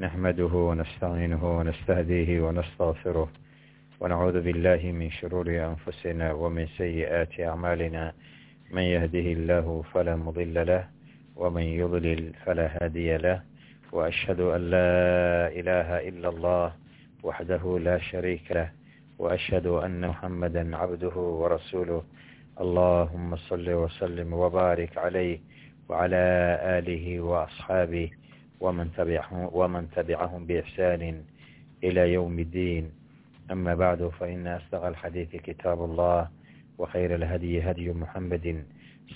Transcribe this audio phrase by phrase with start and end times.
[0.00, 3.28] نحمده ونستعينه ونستهديه ونستغفره
[4.00, 8.12] ونعوذ بالله من شرور أنفسنا ومن سيئات أعمالنا
[8.70, 10.84] من يهده الله فلا مضل له
[11.36, 13.42] ومن يضلل فلا هادي له
[13.92, 16.72] وأشهد أن لا إله إلا الله
[17.22, 18.70] وحده لا شريك له
[19.18, 22.02] وأشهد أن محمدا عبده ورسوله
[22.60, 25.38] اللهم صل وسلم وبارك عليه
[25.88, 26.24] وعلى
[26.78, 28.10] آله وأصحابه
[28.60, 31.22] ومن تبعهم, ومن تبعهم بإحسان
[31.84, 32.90] إلى يوم الدين
[33.50, 36.28] أما بعد فإن أصدق الحديث كتاب الله
[36.78, 38.64] وخير الهدي هدي محمد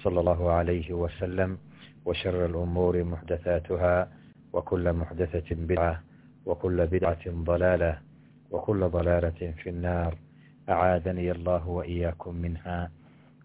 [0.02, 1.59] صلى الله عليه وسلم
[2.05, 4.09] وشر الأمور محدثاتها
[4.52, 6.00] وكل محدثة بدعة
[6.47, 7.98] وكل بدعة ضلالة
[8.50, 10.14] وكل ضلالة في النار
[10.69, 12.91] أعاذني الله وإياكم منها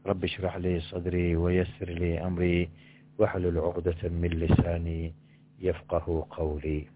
[0.05, 2.69] رب اشرح لي صدري ويسر لي أمري
[3.17, 5.13] واحلل عقدة من لساني
[5.59, 6.87] يفقه قولي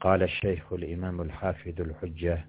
[0.00, 2.44] قال الشيخ الإمام الحافظ الحجة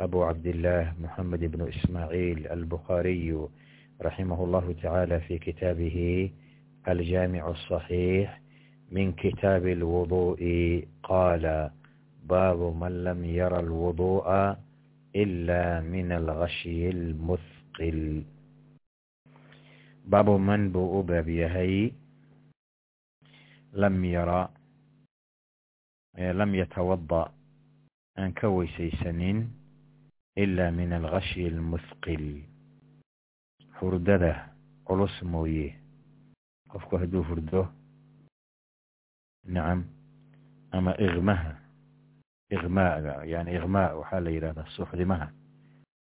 [0.00, 3.48] أبو عبد الله محمد بن إسماعيل البخاري
[4.02, 6.30] رحمه الله تعالى في كتابه
[6.88, 8.40] الجامع الصحيح
[8.92, 10.40] من كتاب الوضوء
[11.02, 11.70] قال
[12.24, 14.56] باب من لم ير الوضوء
[15.16, 18.22] إلا من الغشي المثقل
[20.06, 21.90] باب من بو بيهي
[23.76, 24.48] lam yaraa
[26.38, 27.20] lam yatawadda
[28.18, 29.48] aan ka weysaysanin
[30.36, 32.26] ilaa min alghashi almuthqil
[33.80, 34.32] hurdada
[34.88, 35.74] culus mooye
[36.72, 37.68] qofku hadduu hurdo
[39.44, 39.84] nacam
[40.72, 41.52] ama ikhmaha
[42.50, 45.28] ikhmaaga yani ikhmaa waxaa la yidhahdaa suuxdimaha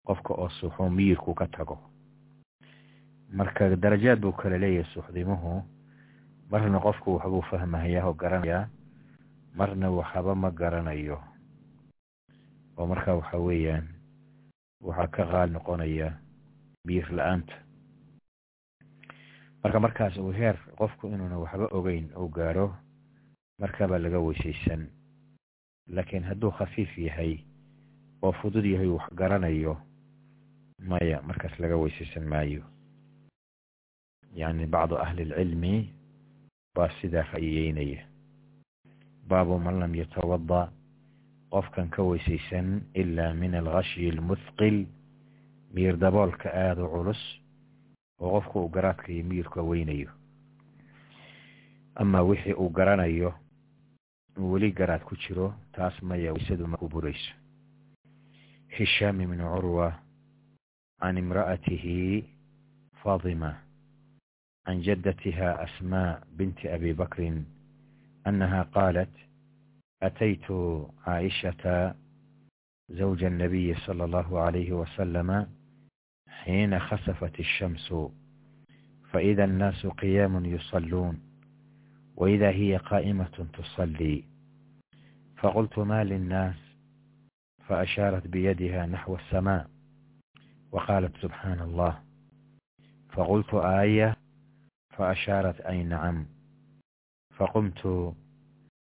[0.07, 1.77] qofka oo suuxo miyirku ka tago
[3.37, 5.74] marka darajaad buu kala leeyahay suuxdimuhu
[6.51, 8.69] marna qofku waxbuu fahmahayaa oo garanayaa
[9.57, 11.17] marna waxaba ma garanayo.
[12.77, 13.87] Oo marka waxa weeyaan
[14.81, 16.11] waxaa ka qaal noqonaya
[16.85, 17.53] miyir la'aanta.
[19.63, 22.75] Marka markaas uu heer qofku inuuna waxba ogeyn uu gaaro
[23.59, 24.87] markabaa laga weysaysan.
[25.87, 27.39] Laakiin hadduu khafiif yahay
[28.21, 29.77] oo fudud yahay wax garanayo
[30.79, 32.63] maya markaas laga weysaysan maayo.
[34.35, 35.94] Yacni bacdu ahli ilcilmi
[36.75, 38.03] baa sidaa ra'iyeynaya
[39.29, 40.69] baabu man lam yatawada
[41.51, 44.85] qofkan ka weysaysan ilaa min alghashyi almuthqil
[45.73, 47.21] miyir daboolka aada u culus
[48.19, 50.09] oo qofku uu garaadka iyo miyirka weynayo.
[51.95, 53.33] Ama wixii uu garanayo
[54.37, 57.31] uu weli garaad ku jiro taas maya weysadu ma ku burayso.
[58.77, 59.93] Hishaam ibnu curwa
[60.99, 62.23] can imra'atihi
[63.03, 63.55] faadima
[64.67, 67.41] عن جدتها أسماء بنت أبي بكر
[68.27, 69.09] أنها قالت
[70.03, 70.51] أتيت
[71.07, 71.95] عائشة
[72.89, 75.47] زوج النبي صلى الله عليه وسلم
[76.29, 77.93] حين خسفت الشمس
[79.11, 81.19] فإذا الناس قيام يصلون
[82.15, 84.23] وإذا هي قائمة تصلي
[85.37, 86.55] فقلت ما للناس
[87.67, 89.69] فأشارت بيدها نحو السماء
[90.71, 91.99] وقالت سبحان الله
[93.09, 94.15] فقلت آية
[94.97, 96.25] فأشارت أي نعم
[97.37, 98.13] فقمت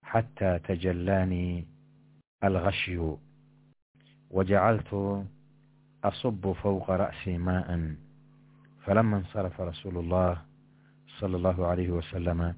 [0.03, 1.67] حتى تجلاني
[2.43, 2.99] الغشي
[4.31, 5.23] وجعلت
[6.03, 7.95] أصب فوق رأسي ماء
[8.85, 10.41] فلما انصرف رسول الله
[11.19, 12.55] صلى الله عليه وسلم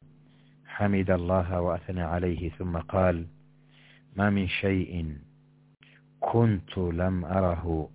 [0.66, 3.26] حمد الله وأثنى عليه ثم قال
[4.16, 5.18] ما من شيء
[6.20, 7.90] كنت لم أره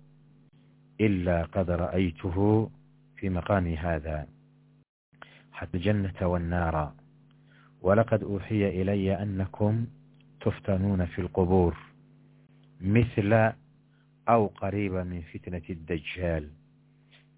[1.01, 2.69] إلا قد رأيته
[3.15, 4.27] في مقامي هذا
[5.63, 6.93] الجنة والنار
[7.81, 9.85] ولقد أوحي إلي أنكم
[10.41, 11.77] تفتنون في القبور
[12.81, 13.51] مثل
[14.29, 16.49] أو قريبا من فتنة الدجال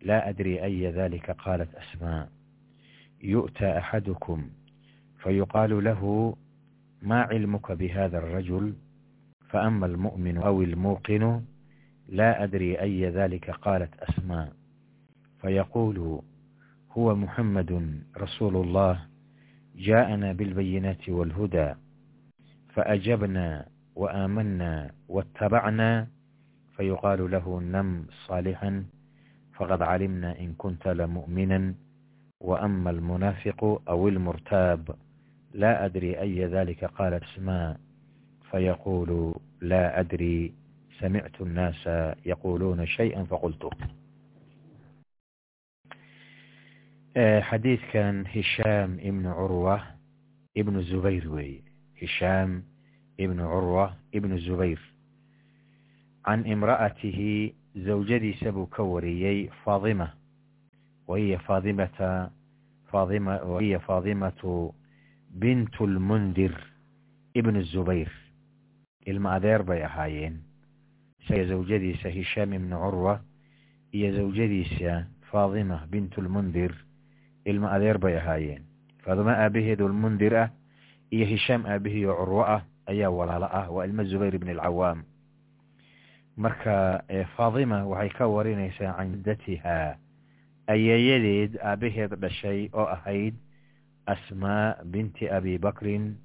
[0.02, 2.29] لا أدري أي ذلك قالت أسماء
[3.24, 4.50] يؤتى أحدكم
[5.24, 6.35] فيقال له
[7.02, 8.73] ما علمك بهذا الرجل
[9.49, 11.41] فأما المؤمن أو الموقن
[12.09, 14.53] لا أدري أي ذلك قالت أسماء
[15.41, 16.22] فيقول
[16.97, 19.00] هو محمد رسول الله
[19.76, 21.74] جاءنا بالبينات والهدى
[22.74, 23.66] فأجبنا
[23.96, 26.08] وآمنا واتبعنا
[26.78, 28.86] فيقال له نم صالحا
[29.53, 31.74] فقد علمنا إن كنت لمؤمنا
[32.40, 34.96] وأما المنافق أو المرتاب
[35.53, 37.80] لا أدري أي ذلك قال اسماء
[38.52, 40.53] فيقول لا أدري
[41.00, 41.88] سمعت الناس
[42.26, 43.70] يقولون شيئا فقلته
[47.19, 49.75] Eh, xadiidkan hishaam ibnu curwa
[50.55, 51.59] ibnu zubayr weeye
[51.99, 52.63] hishaam
[53.19, 53.85] ibnu curwa
[54.16, 54.79] ibnu zubayr.
[56.23, 57.53] Can imra'atihi
[57.85, 60.07] zawjadiisa buu ka wariyey faadima.
[61.07, 62.31] Wahiya faadimata
[62.91, 64.71] faadima wahiya faadimatu
[65.41, 66.55] bintu lmundir
[67.35, 68.07] ibnu zubayr.
[69.05, 70.39] Ilma adeer bay ahaayeen.
[71.19, 73.19] Isaga zawjadiisa hishaam ibnu curwa
[73.91, 76.71] iyo zawjadiisa faadima bintu lmundir
[77.49, 78.61] ilma adeer bay ahaayeen.
[79.03, 80.49] Faadima aabaheed lmundir ah
[81.11, 82.61] iyo hishaam aabihii oo curwo ah
[82.91, 85.03] ayaa walaalo ah waa ilmo zubayr ibn alcawaam
[86.37, 87.03] marka
[87.35, 89.97] faadima waxay ka warinaysaa can jiddatiha
[90.67, 93.35] ayeeyadeed aabaheed dhashay oo ahayd
[94.05, 96.16] asmaa binti abi bakrin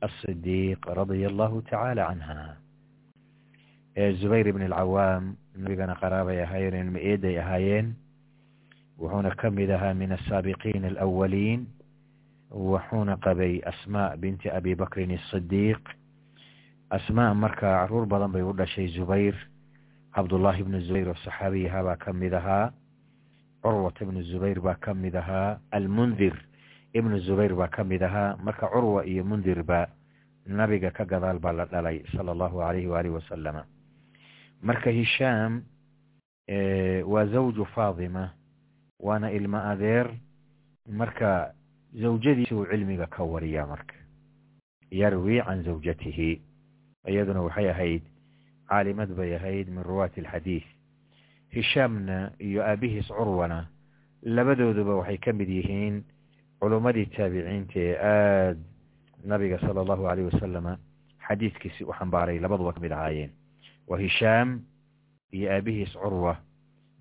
[0.00, 2.56] asidiiq radia allahu tacaala canha
[4.20, 7.94] zubayr ibn alcawaam nabigana qaraabay ahaayeen ilma eeday ahaayeen
[8.98, 11.66] wuxuuna ka mid ahaa min asaabiqiin alawaliin
[12.50, 15.80] wuxuuna qabay asmaa binti abi bakrin asidiiq
[16.90, 19.34] asmaa marka carruur badan bay u dhashay zubayr
[20.14, 22.72] cabdullahi ibnu zubayr oo saxaabiyaha baa ka mid ahaa
[23.62, 26.34] curwata ibnu zubayr baa ka mid ahaa almundir
[26.94, 29.88] ibnu zubayr baa ka mid ahaa marka curwa iyo mundirba
[30.46, 33.64] nabiga ka gadaal baa la dhalay sala allahu alayhi waalihi wasalama
[34.62, 35.62] marka hishaam
[37.04, 38.30] waa zawju faadima
[39.00, 40.10] waana ilmo adeer.
[40.88, 41.54] Marka
[41.94, 43.94] zawjadiisa uu cilmiga ka wariyaa marka
[44.90, 46.40] yarwi can zawjatihi.
[47.08, 48.02] Iyaduna waxay ahayd
[48.68, 50.64] caalimad bay ahayd min ruwaati alxadiid
[51.50, 53.66] hishaamna iyo aabihiis curwana
[54.22, 56.04] labadooduba waxay ka mid yihiin
[56.60, 58.60] culummadii taabiciinta ee aada
[59.24, 60.76] nabiga sala allahu alayh wasalama
[61.28, 63.30] xadiidkiisi u xambaaray labaduba ka mid ahaayeen.
[63.88, 64.60] Waa hishaam
[65.32, 66.36] iyo aabihiis curwa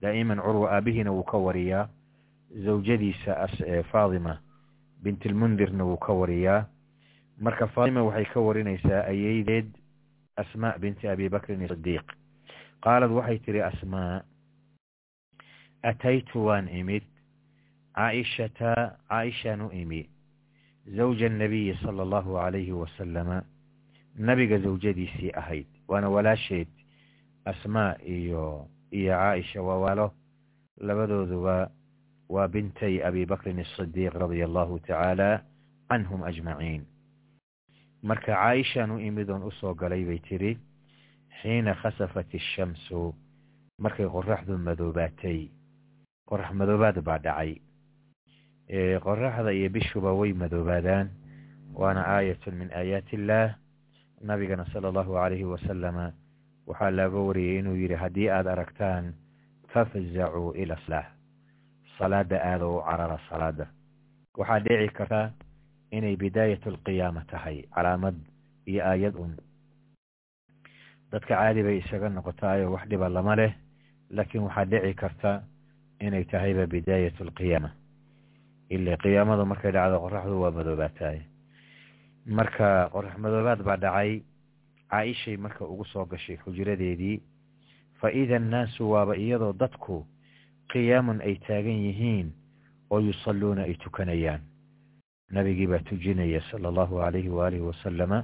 [0.02, 1.90] daa'iman curwa aabihiina wuu ka wariyaa
[2.66, 3.52] zawjadiisa
[5.04, 6.66] bint lmundirna wuu ka wariyaa
[7.40, 9.68] marka faadima waxay ka warinaysaa ayeydeed
[10.38, 12.08] asmaa binti abi bakrin sidiiq
[12.82, 14.22] qaalad waxay tihi asmaa
[15.84, 17.04] ataytu waan imid
[17.96, 20.10] caaishata caaishaan u imi
[20.98, 23.44] zawja annabiyi sala allahu alayhi wasalama
[24.16, 26.68] nabiga zawjadiisii ahayd waana walaasheed
[27.46, 30.14] asmaa iyo iyo caaisha waa waalo.
[30.80, 31.72] Labadooduba
[32.30, 35.44] waa bintay abi bakrin asidiiq radia allahu tacaala
[35.90, 36.86] canhum ajmaciin.
[38.04, 40.58] Marka caaishaan u imid oon u soo galay bay tiri
[41.42, 43.14] xiina khasafat ishamsu
[43.80, 45.50] markay qoraxdu madoobaatay.
[46.30, 47.62] Qorax madoobaad baa dhacay.
[49.06, 51.10] Qoraxda iyo bishuba way madoobaadaan.
[51.74, 53.56] Waana aayatun min aayaati illaah.
[54.22, 56.12] Nabigana sala allahu alayhi wasalama
[56.68, 59.14] waxaa laaga wariyay inuu yidhi haddii aada aragtaan
[59.74, 61.08] fafzacuu ila salaah.
[61.98, 63.66] Salaada aada u carara salaada.
[64.38, 65.32] Waxaa dhici karta
[65.92, 68.16] inay bidaayat alqiyaama tahay calaamad
[68.68, 69.34] iyo aayad un.
[71.12, 73.54] Dadka caadi bay isaga noqotaayo wax dhiba lama leh
[74.12, 75.32] laakiin waxaa dhici karta
[76.00, 77.70] inay tahayba bidaayat alqiyaama
[78.70, 81.20] ila qiyaamada markay dhacdo qoraxdu waa madoobaataay
[82.38, 84.22] marka qorax madoobaad baa dhacay
[84.90, 87.22] caaishay marka ugu soo gashay xujradeedii
[88.00, 90.06] fa ida annaasu waaba iyadoo dadku
[90.72, 92.32] qiyaamun ay taagan yihiin
[92.90, 94.42] oo yusalluuna ay tukanayaan.
[95.32, 98.24] Nabigii baa tujinaya sala allahu alayhi waalihi wasalama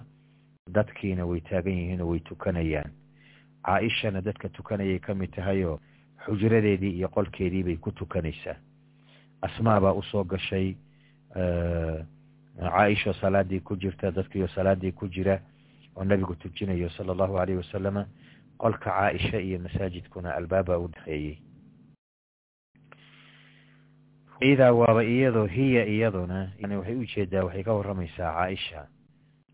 [0.71, 2.91] dadkiina way taagan yihiin oo way tukanayaan.
[3.65, 5.79] Caaishana dadka tukanayay ka mid tahayoo
[6.25, 8.55] xujradeedii iyo qolkeedii bay ku tukanaysaa.
[9.41, 10.75] Asmaa baa u soo gashay
[12.59, 15.39] caaisho salaadii ku jirta dadkiioo salaadii ku jira
[15.95, 18.05] oo nabigu tujinayo sala allahu alayhi wasalama
[18.57, 21.37] qolka caaisha iyo masaajidkuna albaaba u dhexeeyey.
[24.41, 28.87] Idaa waaba iyadoo hiya iyaduna waxay u jeedaa waxay ka waramaysaa caaisha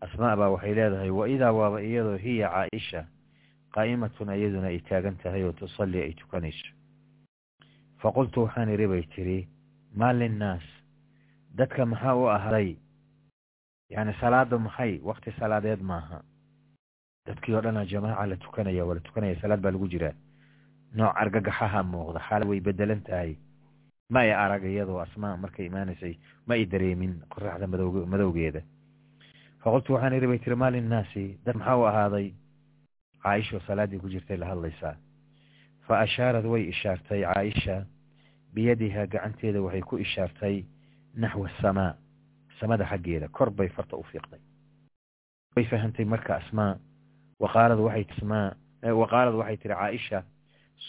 [0.00, 3.06] asmaa baa waxay leedahay wa idaa waaba iyadoo hiya caaisha
[3.74, 6.68] qaa'imatun iyaduna ay taagan tahay oo tusalli ay tukanayso.
[8.02, 9.48] Faqultu waxaan idhi bay tiri
[9.94, 10.64] maa linnaas
[11.54, 12.76] dadka maxaa u ahday
[13.90, 14.98] yani salaada maxay?
[15.02, 16.22] Wakti salaadeed maaha
[17.30, 20.14] dadkii oo dhana jamaaca la tukanaya waa la tukanaya salaad baa lagu jiraa.
[20.94, 23.36] Nooc argagaxaha muuqda xaala way bedelan tahay.
[24.10, 26.14] Ma ay arag iyadoo asmaa markay imaanaysay
[26.46, 28.60] ma ay dareemin qoraxda madow madowgeeda.
[29.62, 32.26] Faqultu waxaan idhi bay tiri maa linnaasi dad maxaa u ahaaday?
[33.22, 34.96] Caaisha salaaddii ku jirtay la hadlaysaa.
[35.86, 37.86] Fa ashaarad way ishaartay caaisha.
[38.54, 40.64] Biyadiha gacanteeda waxay ku ishaartay
[41.14, 41.94] naxwa asamaa
[42.60, 44.40] samada xaggeeda kor bay farta u fiiqday.
[45.56, 46.78] Way fahantay marka asmaa
[47.42, 48.48] waqaalad waxay asmaa
[49.02, 50.18] waqaalad waxay tiri caaisha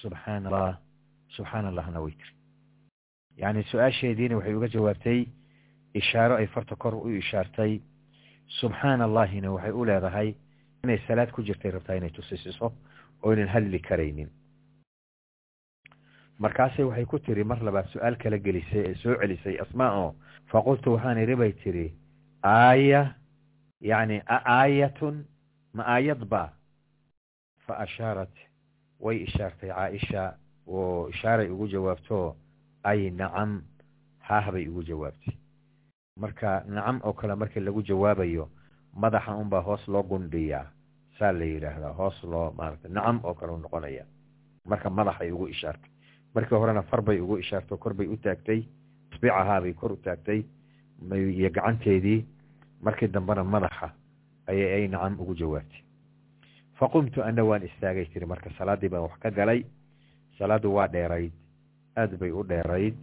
[0.01, 0.74] subxaana allah
[1.36, 2.34] subxaana allahna way tiri
[3.41, 5.20] yacni su'aasheediina waxay uga jawaabtay
[6.01, 7.74] ishaaro ay farta kor u ishaartay
[8.60, 10.29] subxaana allahina waxay u leedahay
[10.84, 12.67] inay salaad ku jirtay rabtaa inay tusisiso
[13.24, 14.29] oo hadli karaynin
[16.39, 20.15] markaasay waxay ku tiri mar labaad su'aal kala gelisay ee soo celisay asmaa oo
[20.51, 21.88] faqultu waxaan idhi bay tiri
[22.43, 23.01] aaya
[23.89, 25.15] yacni aayatun
[25.73, 26.53] ma aayad ba?
[27.65, 28.33] Fa ashaarat
[28.99, 30.35] way ishaartay caaisha
[30.67, 32.35] oo ishaaray ugu jawaabto
[32.83, 33.61] ay nacam
[34.19, 35.33] haah bay ugu jawaabtay
[36.17, 38.49] marka nacam oo kale markii lagu jawaabayo
[38.93, 40.65] madaxa unbaa hoos loo gundhiyaa
[41.19, 44.05] saa la yidhaahdaa hoos loo maaragtay nacam oo kale u noqonaya.
[44.65, 45.89] Marka madaxay ugu ishaartay.
[46.35, 48.63] Markii horena far bay ugu ishaarto kor bay u taagtay
[49.11, 50.43] isbicahaabay kor u taagtay
[51.11, 52.25] iyo gacanteedii.
[52.81, 53.93] Markii dambena madaxa
[54.48, 55.81] ayay ay nacam ugu jawaabtay
[56.79, 59.63] faqumtu ana waan istaagay tiri marka salaaddii baan wax ka galay
[60.38, 61.31] salaaddu waa dheerayd
[61.98, 62.95] aad bay u dheerayd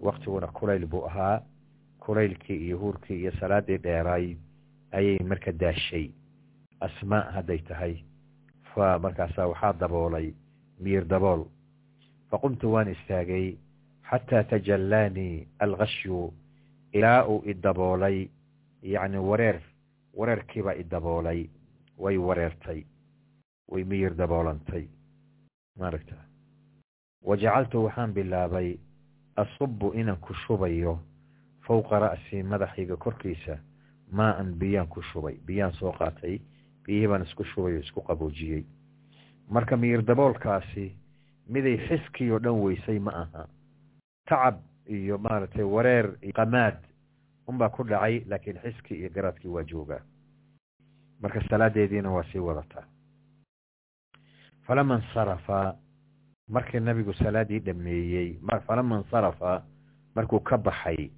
[0.00, 1.42] waktiguna kulayl buu ahaa
[1.98, 4.38] kulaylkii iyo huurkii iyo salaaddii dheerayd
[4.92, 6.10] ayay marka daashay.
[6.80, 7.94] Asmaa hadday tahay
[8.74, 10.30] fa markaasaa waxaa daboolay
[10.80, 11.44] miir dabool.
[12.30, 13.56] Faqumtu waan istaagay
[14.10, 16.32] xataa tajallaanii alkashyu
[16.92, 18.28] ilaa uu idaboolay
[18.82, 19.60] yacni wareer
[20.16, 21.48] wareerkiibaa idaboolay
[21.98, 22.82] way wareertay
[23.70, 24.84] way miyir daboolantay
[25.78, 26.14] maaragta.
[27.22, 28.78] Wajacaltu waxaan bilaabay
[29.36, 30.98] asubu inaan ku shubayo
[31.66, 33.58] fowqa ra'sii madaxayga korkiisa
[34.10, 36.38] maa an biyaan ku shubay biyaan soo qaatay
[36.84, 38.64] biyihii baan isku shubay oo isku qaboojiyey.
[39.50, 40.92] Marka miyir daboolkaasi
[41.48, 43.48] miday xiskii oo dhan weysay ma aha.
[44.28, 44.56] Tacab
[44.86, 46.78] iyo maaragtay wareer qamaad
[47.48, 50.02] unbaa ku dhacay laakiin xiskii iyo garaadkii waa joogaa.
[51.20, 52.84] Marka salaadeediina waa sii wadataa.
[54.66, 55.76] Falama insarafa
[56.48, 59.62] markii nabigu salaaddii dhameeyey falama insarafa
[60.14, 61.10] markuu ka baxay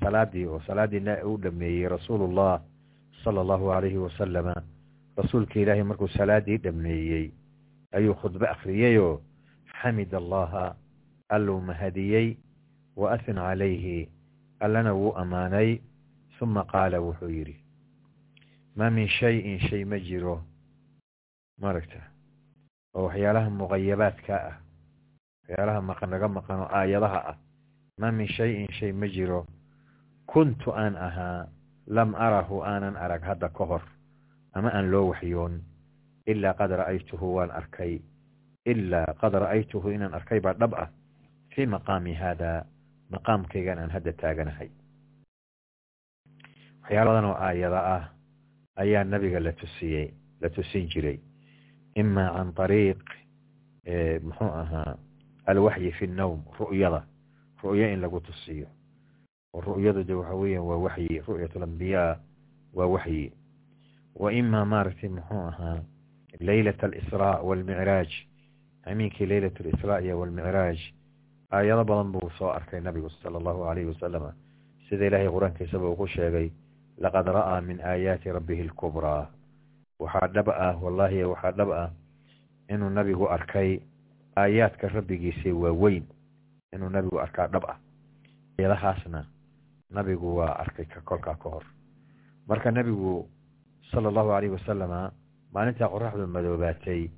[0.00, 2.62] salaadii oo salaaddii u dhameeyey rasuulullah
[3.24, 4.54] sala allahu alayhi wasalama
[5.16, 7.30] rasuulka ilaahay markuu salaaddii dhameeyey
[7.92, 9.20] ayuu khudbe akhriyeyoo
[9.82, 10.76] xamid allaha
[11.28, 12.36] alluu mahadiyey
[12.96, 14.08] wa ahin calayhi
[14.64, 15.70] allana wuu ammaanay
[16.38, 17.56] suma qaala wuxuu yidhi
[18.76, 20.36] maa min shayin shay ma jiro
[21.60, 22.00] maaragta
[22.94, 24.56] oo waxyaalaha muqayabaadka ah
[25.42, 27.36] waxyaalaha maqan naga maqan oo aayadaha ah
[28.00, 29.40] maa min shayin shay ma jiro
[30.32, 31.48] kuntu aan ahaa
[31.86, 33.82] lam arahu aanan arag hadda ka hor
[34.54, 35.60] ama aan loo waxyoon
[36.26, 37.98] ilaa qad ra'aytuhu waan arkay
[38.64, 40.88] ilaa qad ra'aytuhu inaan arkay baa dhab ah
[41.52, 42.64] fii maqaami haadaa
[43.12, 44.70] maqaamkaygan aan hadda taaganahay.
[46.82, 48.04] Waxyaalabadan oo aayada ah
[48.82, 50.06] ayaa nabiga la tusiyey
[50.40, 51.18] la tusin jiray.
[51.96, 53.02] Imaa can ariiq
[53.84, 54.96] eh, muxuu ahaa
[55.46, 57.02] alwaxyi fi nowm ru'yada
[57.62, 58.66] ru'yo in lagu tusiyo.
[59.54, 62.16] Oo ru'yadu de waxa weeyaan waa waxyi ru'yatulambiyaa
[62.74, 63.32] waa waxyi
[64.14, 65.78] wa imaa maaragtay muxuu ahaa
[66.40, 68.10] leylat alisraa waalmicraaj
[68.92, 70.78] iminkii leylat alisraa iyo waalmicraaj
[71.52, 74.32] aayado badan buu soo arkay nabigu sala allahu alayhi wasalama
[74.88, 76.50] sida ilaahay qur'aankiisaba uu ku sheegay
[76.98, 79.28] laqad ra'aa min aayaati rabbihi alkubraa
[80.00, 81.88] waxaa dhab ah wallahi waxaa dhab ah
[82.72, 83.80] inuu nabigu arkay
[84.36, 86.04] aayaadka rabbigiisa waaweyn.
[86.72, 87.76] Inuu nabigu arkaa dhab ah.
[88.58, 89.20] Aayadahaasna
[89.90, 91.64] nabigu waa arkay ka kolkaa ka hor.
[92.48, 93.28] Marka nabigu
[93.92, 95.12] sala allahu alayhi wasalama
[95.52, 97.10] maalintaa qoraxdu madoobaatay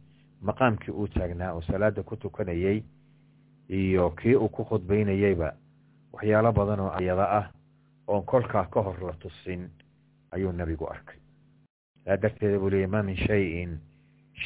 [0.43, 2.83] maqaamkii uu taagnaa oo salaada ku tukanayey
[3.69, 5.55] iyo kii uu ku khudbaynayeyba
[6.13, 7.47] waxyaalo badan oo ayada ah
[8.09, 9.71] oon kolkaa ka hor la tusin
[10.31, 11.17] ayuu nabigu arkay.
[12.05, 13.79] Saa darteeda buu leeyay maa min shayin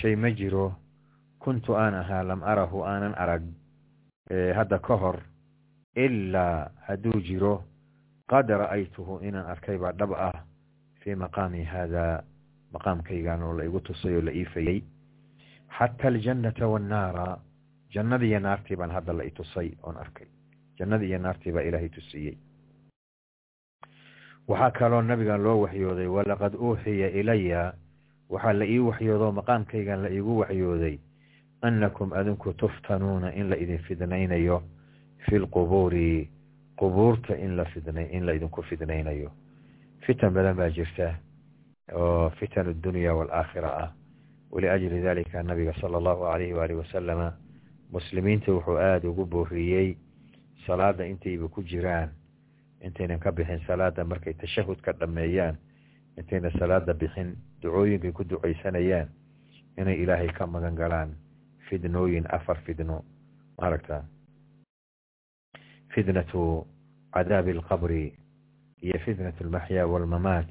[0.01, 0.75] shay ma jiro.
[1.39, 3.43] Kuntu aan ahaa lam arahu aanan arag
[4.31, 5.19] hadda ka hor
[5.97, 7.65] ilaa hadduu jiro
[8.31, 10.45] qad ra'aytuhu inaan arkay baa dhab ah
[11.01, 12.23] fii maqaami haadaa
[12.73, 14.83] maqaamkaygan oo la igu tusay oo la iifayey
[15.79, 17.39] xata aljannata waannaara
[17.95, 20.27] jannadii iyo naartii baan hadda la itusay oon arkay.
[20.79, 22.37] Jannadii iyo naartii baa ilaahay tusiyey.
[24.49, 27.73] Waxaa kaloo nabigan loo waxyooday walaqad uuxiya ilaya
[28.31, 30.99] waxaa la ii waxyoodoo maqaamkaygan la iigu waxyooday
[31.63, 34.63] annakum adinku tuftanuuna in la idin fidnaynayo
[35.29, 36.31] fi lqubuuri
[36.79, 39.31] qubuurta in la fidna in la idinku fidnaynayo.
[40.07, 41.15] Fitan badan baa jirta
[41.93, 43.93] oo fitan addunya waalaakhira ah.
[44.51, 47.33] Waliajli dalika nabiga sala allahu alayhi waalihi wasalama
[47.93, 49.97] muslimiinta wuxuu aada ugu booriyey
[50.67, 52.11] salaada intayba ku jiraan
[52.81, 55.57] intaynan ka bixin salaada markay tashahudka dhameeyaan
[56.19, 59.09] intayna salaada bixin ducooyinkay ku ducaysanayaan
[59.79, 61.17] inay ilaahay ka magan galaan
[61.69, 63.05] fidnooyin afar fidno
[63.59, 64.05] maaragta.
[65.95, 66.67] Fitnatu
[67.15, 68.15] cadaabi alqabri
[68.83, 70.49] iyo fitnatu almaxyaa waalmamaat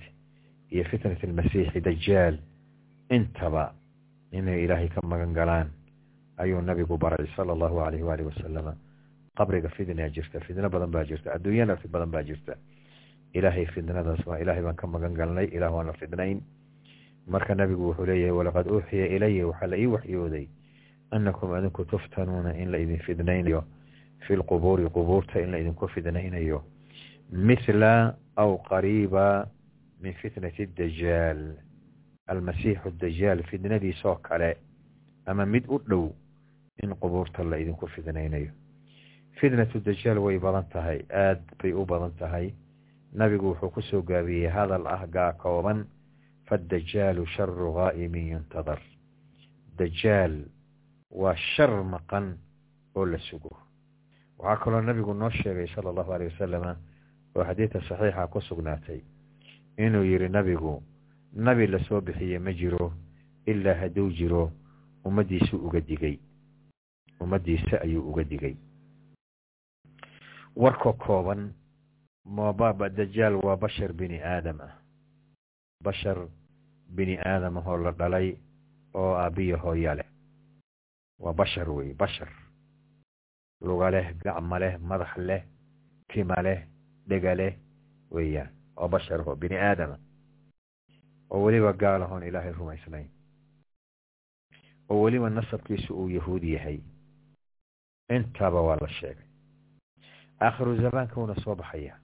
[0.72, 2.38] iyo fitnat almasiixi dajaal
[3.10, 3.74] intaba
[4.32, 5.68] inay ilaahay ka magan galaan
[6.38, 8.76] ayuu nabigu baray sala allahu alayhi waalihi wasalama
[9.38, 12.56] qabriga fidnaa jirta fidno badan baa jirta adduunyana badan baa jirta.
[13.34, 16.42] Ilaahay fidnadaas waa ilaahay baan ka magan galnay ilaah waan fidnayn.
[17.28, 20.48] Marka nabigu wuxuu leeyahay walaqad uuxiya ilaya waxaa la ii waxyooday
[21.12, 23.64] annakum adinku tuftanuuna in la idin fidnaynayo
[24.28, 26.64] fi lqubuuri qubuurta in la idinku fidnaynayo
[27.32, 29.48] mithla aw qariiba
[30.02, 31.56] min fitnati dajaal
[32.28, 34.58] almasiixu dajaal fidnadiisoo kale
[35.26, 36.12] ama mid u dhow
[36.84, 38.52] in qubuurta la idinku fidnaynayo
[39.40, 42.54] fitnatu dajaal way badan tahay aad bay u badan tahay.
[43.14, 45.86] Nabigu wuxuu ku soo gaabiyey hadal ah gaa kooban
[46.50, 48.80] faddajaalu sharu gaa'imin yuntadar.
[49.78, 50.46] Dajaal
[51.12, 52.38] waa shar maqan
[52.96, 53.54] oo la sugo.
[54.40, 56.76] Waxaa kaloo nabigu noo sheegay sala allahu aleyh wasalama
[57.36, 59.02] oo xadiidka saxiixa ku sugnaatay
[59.78, 60.82] inuu yihi nabigu
[61.34, 62.94] nabi la soo bixiye ma jiro
[63.46, 64.52] ilaa hadduu jiro
[65.06, 66.20] ummaddiisuu uga digay
[67.20, 68.56] ummaddiisa ayuu uga digay.
[70.56, 71.54] Warka kooban
[72.26, 74.74] mababa dajaal waa bashar bini aadam ah.
[75.84, 76.18] Bashar
[76.90, 78.38] bini aadam ahoo la dhalay
[78.94, 80.10] oo aabiya hooya leh.
[81.20, 82.30] Waa bashar wey bashar.
[83.62, 85.44] Luga leh gacma leh madax leh
[86.10, 86.66] tima leh
[87.08, 87.54] dhega leh
[88.12, 88.50] weeyaan.
[88.76, 89.98] Waa bashar ho bini aadama
[91.30, 93.10] oo weliba gaal ahoon ilaahay rumaysnayn.
[94.90, 96.80] Oo weliba nasabkiisu uu yahuud yahay
[98.10, 99.26] intaaba waa la sheegay.
[100.42, 101.96] Aakhiru zamaanka uuna soo baxaya.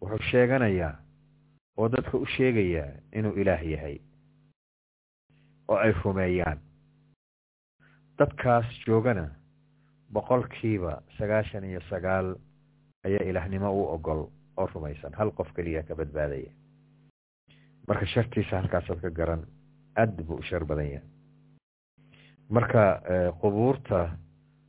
[0.00, 0.94] Wuxuu sheeganayaa
[1.78, 3.98] oo dadka u sheegayaa inuu ilaah yahay.
[5.68, 6.58] Oo ay rumeeyaan.
[8.18, 9.30] Dadkaas joogana
[10.12, 12.36] boqolkiiba sagaashan iyo sagaal
[13.04, 15.12] ayaa ilaahnimo u ogol oo rumaysan.
[15.14, 16.52] Hal qof keliya ka badbaadaya.
[17.88, 19.42] Marka shartiisa halkaasaad ka garan
[19.96, 21.08] aad buu u shar badan yahay.
[22.50, 23.00] Marka
[23.40, 24.10] qubuurta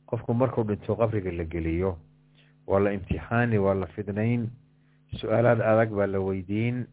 [0.08, 1.98] qofku markuu dhinto qabriga la geliyo
[2.66, 4.50] waa la imtixaani waa la fidnayn.
[5.20, 6.86] Su'aalaad adag baa la weydiin.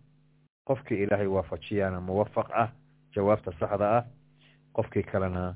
[0.67, 2.69] Qofkii ilaahay waafajiyaana muwafaq ah
[3.15, 4.03] jawaabta saxda ah.
[4.75, 5.55] Qofkii kalena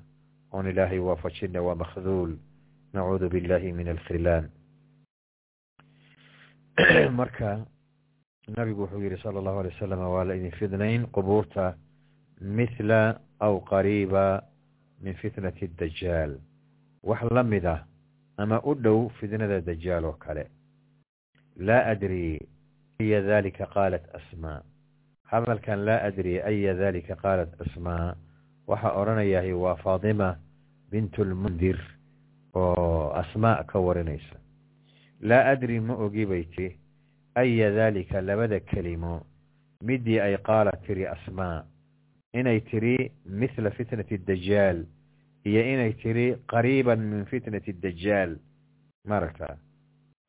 [0.52, 2.32] oon ilaahay waafajina waa makhduul.
[2.94, 4.50] Nacuudu billahi min alkhilaan
[7.20, 7.66] marka
[8.56, 11.76] nabigu wuxuu yihi sala allahu alay wasalam waa la idin fidnayn qubuurta
[12.42, 14.44] mithla aw qariiba
[15.04, 16.40] min fitnati dajaal
[17.04, 17.84] wax la mid ah
[18.38, 20.48] ama u dhow fidnada dajaal oo kale.
[21.58, 22.40] Laa adri
[23.00, 24.62] aya dalika qaalat asmaa.
[25.32, 28.16] Hadalkan laa adri aya dalika qaalat asmaa.
[28.68, 30.38] Waxaa odhanayahay waa faatima
[30.92, 31.80] bint lmundir
[32.56, 34.38] oo asmaa ka warinaysa.
[35.22, 36.78] Laa adri ma ogi bay ti
[37.36, 39.26] aya dalika labada kelimo.
[39.84, 41.64] Midii ay qaala tiri asmaa
[42.34, 44.86] inay tiri mithla fitnati dajaal
[45.46, 48.38] iyo inay tiri qariiban min fitnati dajaal
[49.08, 49.58] maaragta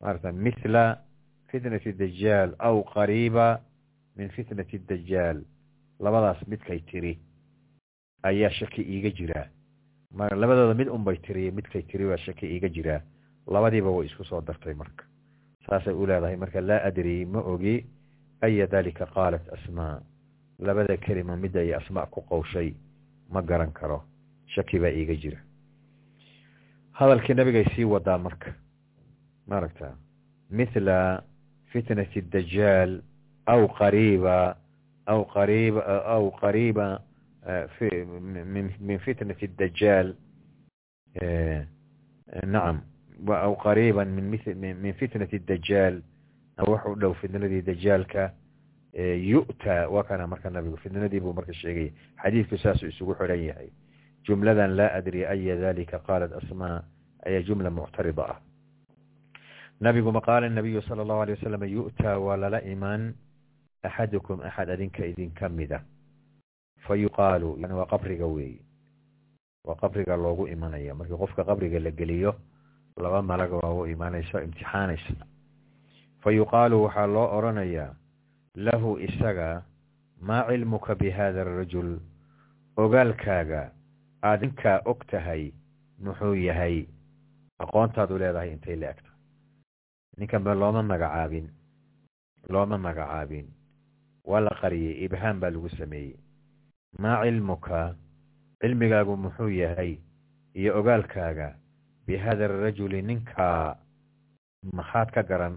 [0.01, 0.85] maaragta mithla
[1.51, 3.59] fitnati dajaal aw qariiba
[4.15, 5.43] min fitnati dajaal
[5.99, 7.19] labadaas midkay tiri
[8.23, 9.47] ayaa shaki iiga jiraa
[10.41, 13.01] labadooda mid unbay tiri midkay tiri baa shaki iiga jiraa
[13.47, 15.03] labadiiba way isku soo dartay marka.
[15.65, 17.85] Saasay u leedahay marka laa adri ma ogi
[18.41, 20.01] aya dalika qaalat asmaa.
[20.59, 22.73] Labada kelima mid ay asmaa ku qowshay
[23.29, 24.03] ma garan karo
[24.55, 25.39] shaki baa iiga jira.
[26.91, 28.53] Hadalkii nabigay sii wadaa marka
[29.47, 29.95] maaragta
[30.49, 31.23] mithla
[31.71, 33.01] fitnati dajaal
[33.47, 34.55] aw qariiba
[35.07, 35.81] aw qariiba
[36.15, 36.87] aw qariiba
[38.87, 40.13] min fitnati dajaal
[42.45, 42.81] nacam
[43.27, 46.01] aw qariiba min fitnati dajaal
[46.67, 48.31] wax dhow fitnadii dajaalka
[49.31, 51.91] yu'ta waa kana marka nabigu fitnadii buu marka sheegaya
[52.23, 53.69] xadiidku saasuu isugu xiran yahay
[54.27, 56.83] jumladan laa adri aya dalika qaalat asmaa
[57.25, 58.39] ayaa jumla muctarida ah
[59.81, 63.13] nabiguma qaala nabiyu sala allahu alay wasalam yu'taa waa lala imaan
[63.83, 65.81] axadukum axad adinka idinka mida
[66.87, 68.61] fa yuqaalu yani waa qabriga weeye
[69.65, 72.35] waa qabriga loogu imanaya markii qofka qabriga la geliyo
[72.97, 75.25] laba malaga waa u imaanaysa imtixaanaysa
[76.21, 77.07] fa yuqaalu waxaa
[84.23, 85.51] aad ninkaa og tahay
[86.03, 86.85] muxuu yahay
[87.63, 89.11] aqoontaadu leedahay intay la egta
[90.17, 91.47] ninkan ba looma magacaabin
[92.49, 93.47] looma magacaabin.
[94.25, 96.15] Waa la qariyey ibhaam baa lagu sameeyey.
[96.99, 97.95] Maa cilmuka
[98.61, 99.97] cilmigaagu muxuu yahay
[100.55, 101.55] iyo ogaalkaaga
[102.05, 103.77] bi hada arajuli ninkaa
[104.73, 105.55] maxaad ka garan?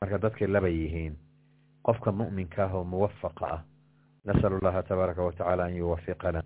[0.00, 1.14] Marka dadkay laba yihiin
[1.84, 3.62] qofka mu'minka ah muwafaqa ah
[4.24, 6.42] nasalu allaha tabaaraka wa tacaala an yuwafiqana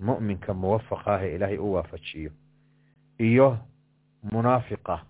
[0.00, 2.30] mu'minka muwafaqaaha ilaahay u waafajiyo.
[3.18, 3.58] Iyo
[4.22, 5.04] munaafiqa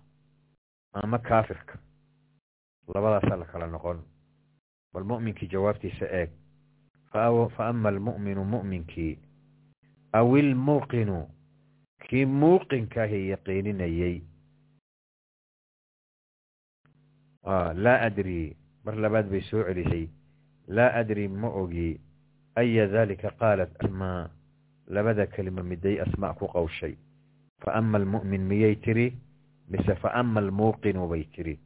[0.93, 1.77] ama kaafirka.
[2.93, 4.01] Labadaasaa la kala noqon.
[4.93, 6.29] Bal mu'minkii jawaabtiisa eeg.
[7.11, 9.19] Fa ama almu'minu mu'minkii
[10.13, 11.27] aw ilmuuqinu
[12.07, 14.21] kii muuqinkaahi yaqiininayey
[17.83, 20.09] laa adri mar labaad bay soo celisay.
[20.67, 22.01] Laa adri ma ogi
[22.55, 24.29] aya dalika qaalat asmaa
[24.89, 26.95] labada kelima miday asmaa ku qawshay.
[27.63, 29.13] Fa ama almu'min miyay tiri?
[29.69, 31.59] Mise fa ama almuuqinu bay tiri.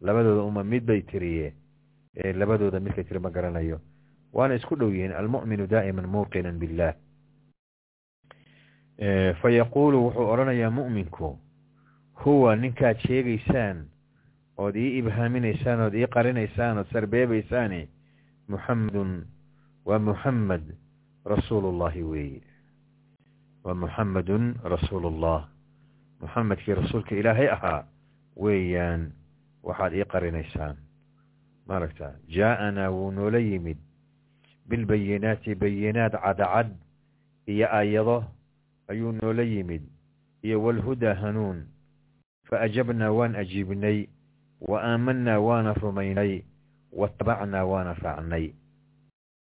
[0.00, 1.52] Labadooda uma mid bay tiriye.
[2.34, 3.80] Labadooda midkay tiri ma garanayo.
[4.32, 6.94] Waana isku dhow yihiin almu'minu daa'iman muuqinan billah.
[9.40, 11.38] Fa yaquulu wuxuu odhanayaa mu'minku
[12.24, 13.86] huwa ninkaad sheegaysaan
[14.58, 17.88] ood ii ibhaaminaysaan ood ii qarinaysaan ood sarbeebaysaani
[18.48, 19.24] muxamedun
[19.88, 20.76] waa muxamed
[21.24, 22.40] rasuulullahi weeye
[23.64, 25.48] waa muxamedun rasuulullah
[26.20, 27.84] muxamedkii rasuulka ilaahay ahaa
[28.36, 29.12] weeyaan
[29.62, 30.76] waxaad ii qarinaysaan.
[31.68, 33.76] Maaragta jaa-anaa wuu noola yimid.
[34.68, 36.68] Bilbayinaati bayinaat cadcad
[37.46, 38.24] iyo aayado
[38.88, 39.82] ayuu noola yimid.
[40.42, 41.66] Iyo walhudaa hanuun.
[42.48, 44.06] Fa ajabnaa waan ajiibnay
[44.60, 46.42] wa aamanaa waana rumaynay
[46.92, 48.50] watabacnaa waana raacnay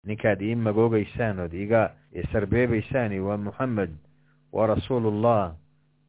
[0.04, 1.94] ninkaad ii magoogaysaan ood iga
[2.32, 3.90] sarbeebaysaani waa muxamed
[4.52, 5.54] waa rasuulullah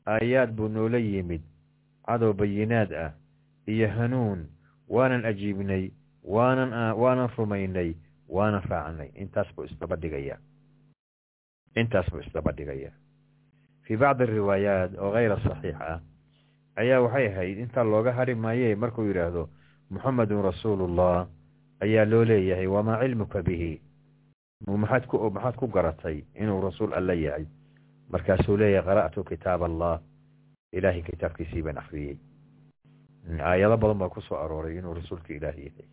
[0.08, 1.42] aayaad buu noola yimid.
[2.08, 3.12] Cadow bayinaad ah
[3.68, 4.48] iyo hanuun.
[4.88, 5.92] Waanan ajiibnay
[6.24, 7.96] waanan waanan rumaynay
[8.28, 10.38] waanan raacnay intaas buu isdaba dhigaya.
[11.76, 12.92] Intaas buu isdaba dhigaya.
[13.84, 16.00] Fii bacdi ariwaayaat oo kayra saxiix ah
[16.76, 19.50] ayaa waxay ahayd intaa looga hari maaye markuu yidhaahdo
[19.90, 21.28] muxamedun rasuulullah
[21.80, 23.82] ayaa loo leeyahay wamaa cilmuka bihi?
[24.68, 27.46] Maxaad ku garatay inuu rasuul alla yahay
[28.10, 30.02] markaasuu leeyahay qara'tu kitaab allah.
[30.72, 32.18] Ilaahay kitaabkiisii baan akriyey
[33.40, 35.88] aayado badan baa ku soo arooray inuu rasuulka ilaah yahay.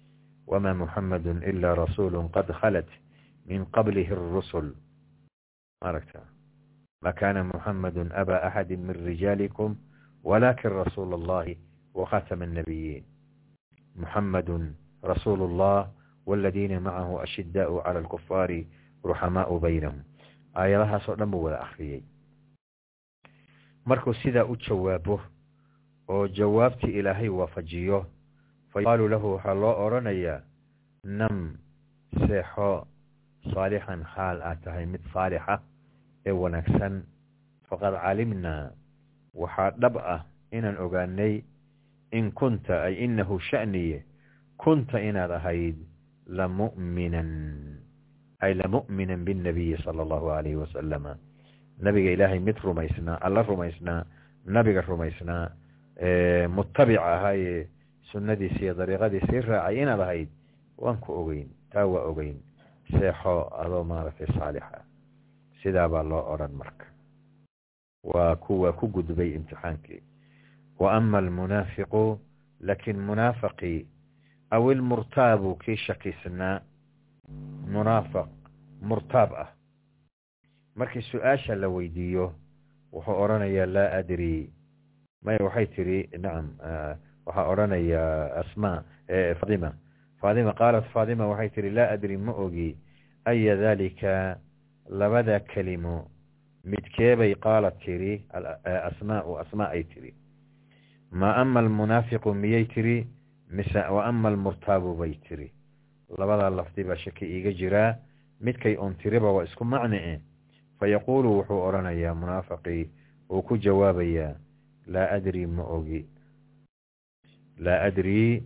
[0.47, 2.87] Wamaa muxamedun ilaa rasuulu qad khalat
[3.47, 4.73] min qablihi arusul
[5.85, 6.25] maaragta
[7.05, 9.77] ma kana muxamedun aba axadi min rijaalikum
[10.25, 11.59] walakin rasuul allahi
[11.95, 13.05] wakhatama annabiyiin
[14.01, 14.73] muxamedun
[15.05, 15.93] rasuulu llah
[16.27, 18.65] waladiina macahu ashidaau cala alkufaari
[19.05, 20.01] ruxamaau baynahum
[20.55, 22.03] aayadahaasoo dhan buu wada akriyey
[23.85, 25.21] markuu sidaa u jawaabo
[26.09, 28.07] oo jawaabtii ilaahay waafajiyo
[28.73, 30.41] fa lahu waxaa loo odhanayaa
[31.05, 31.59] nam
[32.27, 32.87] seexo
[33.55, 35.61] saalixan xaal aad tahay mid saalixa
[36.27, 37.05] ee wanaagsan.
[37.69, 38.73] Faqad calimnaa
[39.35, 41.43] waxaa dhab ah inaan ogaanay
[42.13, 44.05] in kunta ay inahu sha'niye
[44.57, 45.77] kunta inaad ahayd
[46.29, 47.31] lamu'minan
[48.45, 51.17] ay lamu'minan binnabiyi sala allahu alayhi wasalama
[51.87, 54.05] nabiga ilaahay mid rumaysnaa alla rumaysnaa
[54.47, 55.45] nabiga rumaysnaa
[56.57, 57.69] mutabic ahaaye
[58.13, 60.29] sunnadiisi iyo dariiqadiisii raacay inaad ahayd
[60.79, 62.37] waan ku ogeyn taa waa ogeyn
[62.91, 64.81] seexo adoo maaragtay saalixa
[65.63, 66.87] sidaa baa loo odhan marka
[68.05, 70.03] waa kuwa ku gudbay imtixaankii
[70.79, 72.19] wa ama almunaafiqu
[72.61, 73.87] laakiin munaafaqii
[74.51, 76.61] aw ilmurtaabu kii shakisnaa
[77.75, 78.29] munaafiq
[78.83, 79.49] murtaab ah.
[80.77, 82.33] Markii su'aasha la weydiiyo
[82.93, 84.51] wuxuu odhanayaa laa adri.
[85.23, 86.49] May waxay tiri nacam
[87.27, 88.83] waxaa odhanayaa asmaa
[89.41, 89.71] fatima
[90.21, 92.77] fatima qaalat fatima waxay tihi laa adri ma ogi.
[93.25, 94.37] Aya dalika
[94.91, 96.11] labada kelimo?
[96.65, 98.27] Midkeebay qaalat tiri
[98.89, 100.15] asmaau asmaa ay tiri
[101.15, 103.07] ma ama almunaafiqu miyay tiri
[103.51, 105.53] mise wa ama almurtaabu bay tiri
[106.19, 107.97] labadaa lafdi baa shaki iiga jiraa
[108.41, 110.21] midkay un tiriba waa isku macne e
[110.79, 112.91] fa yaquulu wuxuu odhanayaa munaafaqii
[113.31, 114.35] uu ku jawaabayaa
[114.87, 116.07] laa adri ma ogi.
[117.59, 118.43] Laa adri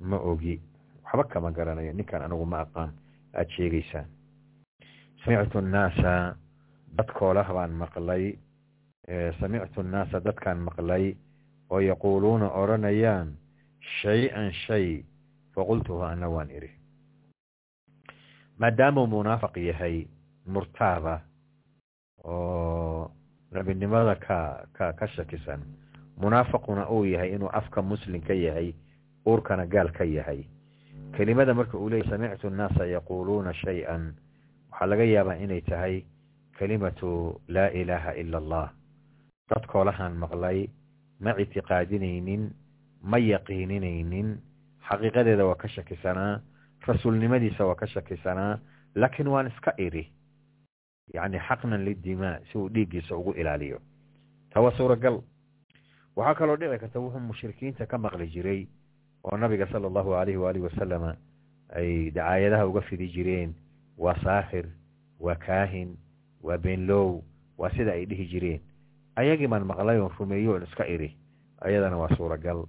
[0.00, 0.60] ma ogi.
[1.04, 2.92] Waxba kama garanayo ninkan anigu ma aqaan.
[3.34, 4.06] Aada sheegaysaan
[5.24, 6.36] samictu annaasa
[6.96, 8.36] dadkoolah baan maqlay.
[9.40, 11.16] Samictu annaasa dadkaan maqlay.
[11.70, 13.32] Oo yaquuluuna odhanayaan
[14.02, 15.04] shay-an shay.
[15.54, 16.77] Faqultuhu ana waan idhi
[18.58, 20.06] maadaamuu munaafiq yahay
[20.46, 21.20] murtaaba
[22.24, 23.10] oo
[23.52, 25.60] nabinimada ka ka ka shakisan
[26.20, 28.74] munaafaquna uu yahay inuu afka muslim ka yahay
[29.26, 30.44] uurkana gaal ka yahay.
[31.16, 34.14] Kelimada marka uu leeyay samictu annaasa yaquuluuna shay-an
[34.70, 36.02] waxaa laga yaabaa inay tahay
[36.58, 38.68] kelimatu laa ilaaha ila allah
[39.50, 40.68] dadkoolahaan maqlay
[41.20, 42.50] ma ictiqaadinaynin
[43.02, 44.28] ma yaqiininaynin
[44.88, 46.40] xaqiiqadeeda waa ka shakisanaa
[46.86, 48.58] rasuulnimadiisa waa ka shakisanaa
[48.94, 50.12] laakiin waan iska iri
[51.14, 53.80] yacni xaqnan lidimaa si uu dhiiggiisa ugu ilaaliyo
[54.54, 55.20] waa suuragal
[56.16, 58.66] waxaa kaloo dhici karta wuxuu mushrikiinta ka maqli jiray
[59.24, 61.16] oo nabiga sala allahu alayhi waalihi wasalama
[61.74, 63.54] ay dacaayadaha uga fidi jireen
[63.98, 64.66] waa saaxir
[65.20, 65.96] waa kaahin
[66.42, 67.22] waa beenlow
[67.58, 68.60] waa sida ay dhihi jireen
[69.16, 71.16] ayagii baan maqlay oon rumeeyo oon iska iri
[71.60, 72.64] ayadana waa suuragal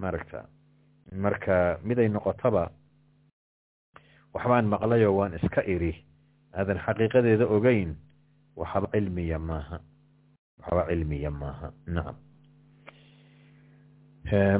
[0.00, 0.44] maaragta
[1.12, 2.70] marka miday noqotaba
[4.34, 5.94] waxbaan maqlayoo waan iska iri
[6.54, 7.94] aadan xaqiiqadeeda ogeyn
[8.56, 9.78] waxba cilmiya maaha.
[10.62, 11.72] Waxba cilmiya maaha.
[11.86, 12.16] Nacam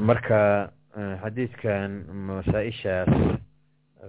[0.07, 0.71] marka
[1.23, 1.91] xadiidkan
[2.27, 3.09] masaa-ishaas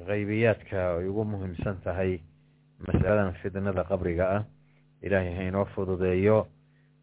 [0.07, 2.20] haybiyaadka ay ugu muhiimsan tahay
[2.87, 4.42] masaladan fidnada qabriga ah.
[5.02, 6.46] Ilaahay ha inoo fududeeyo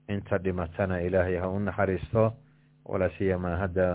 [0.10, 2.34] inta dhimatana ilaahay ha u naxariisto.
[2.86, 3.88] Walaa siyamaa hadda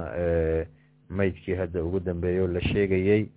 [1.08, 3.28] maydkii hadda ugu dambeeyo la sheegayey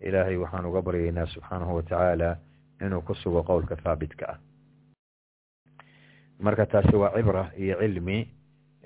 [0.00, 2.36] ilaahay waxaan uga baryaynaa subxaanahu watacaala
[2.80, 4.38] inuu ku sugo qowlka haabitka ah.
[6.40, 8.28] Marka taasi waa cibra iyo cilmi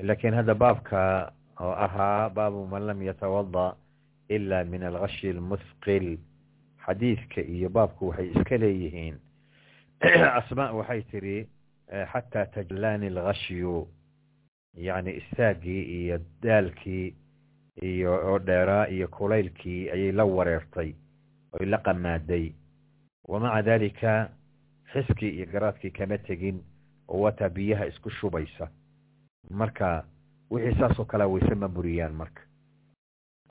[0.02, 3.74] laakiin hadda baabka oo ahaa baabu man lam yatawada
[4.28, 6.18] ila min algashi almuthqil.
[6.86, 9.18] Xadiidka iyo baabku waxay iska leeyihiin.
[10.40, 11.48] Asmaa waxay tiri
[12.12, 13.88] xataa tajlaani algashyu
[14.74, 17.14] yacni istaagii iyo daalkii
[17.82, 20.94] iyo oo dheeraa iyo kulaylkii ayay la wareertay
[21.52, 22.52] oy la qamaaday.
[23.28, 24.30] Wamaca dalika
[24.92, 26.62] xiskii iyo garaadkii kama tegin
[27.08, 28.68] oo wataa biyaha isku shubaysa.
[29.50, 30.04] Marka
[30.50, 32.42] wixii saasoo kalea wayse ma buriyaan marka.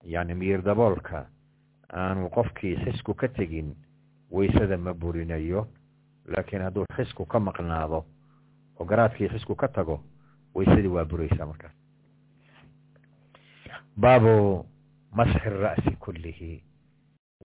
[0.03, 1.25] Yacni miyir daboolka
[1.93, 3.75] aanu qofkii xisku ka tegin
[4.31, 5.67] waysada ma burinayo
[6.25, 8.05] laakiin hadduu xisku ka maqnaado
[8.79, 10.03] oo garaadkii xisku ka tago
[10.55, 11.73] waysadii waa buraysaa markaas
[14.01, 14.65] baabu
[15.12, 16.63] masxi ra'si kullihi.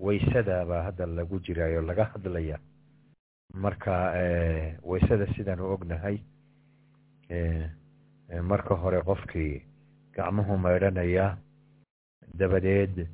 [0.00, 2.58] Waysada baa hadda lagu jiraayo laga hadlaya
[3.54, 3.94] marka
[4.82, 6.18] waysada sidaanu ognahay
[8.42, 9.62] marka hore qofkii
[10.16, 11.38] gacmuhu maydhanayaa
[12.34, 13.06] dabadeed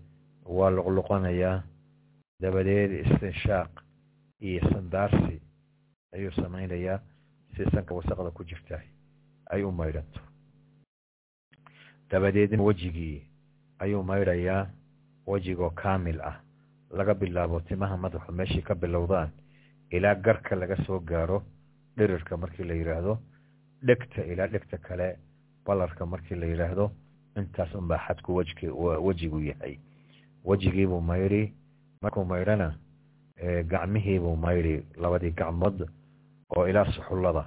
[0.45, 1.63] waa luqluqanayaa
[2.41, 3.71] dabadeed istinshaaq
[4.41, 5.37] iyo sandaarsi
[6.17, 6.99] ayuu samaynayaa
[7.57, 8.81] si sanka wasaqda ku jirta
[9.53, 10.21] ay u maydhanto.
[12.11, 13.27] Dabadeedna wejigii
[13.83, 14.67] ayuu maydhayaa
[15.27, 16.37] wejigoo kaamil ah.
[16.99, 19.31] Laga bilaabo timaha madaxu meeshii ka bilowdaan
[19.91, 21.43] ilaa garka laga soo gaaro
[21.97, 23.19] dhirirka markii la yidhaahdo
[23.87, 25.09] dhegta ilaa dhegta kale
[25.67, 26.91] balarka markii la yidhaahdo
[27.37, 28.67] intaas unbaa xadku wejki
[29.07, 29.79] wejigu yahay.
[30.45, 31.53] Wejigiibuu maydhi
[32.03, 32.75] markuu maydhana
[33.71, 35.89] gacmihiibuu maydhi labadii gacmood
[36.57, 37.45] oo ilaa suxullada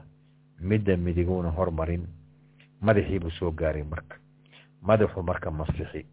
[0.59, 2.07] midda midiguuna hormarin
[2.81, 4.15] madaxiibuu soo gaaray marka.
[4.81, 6.05] Madaxu marka masixi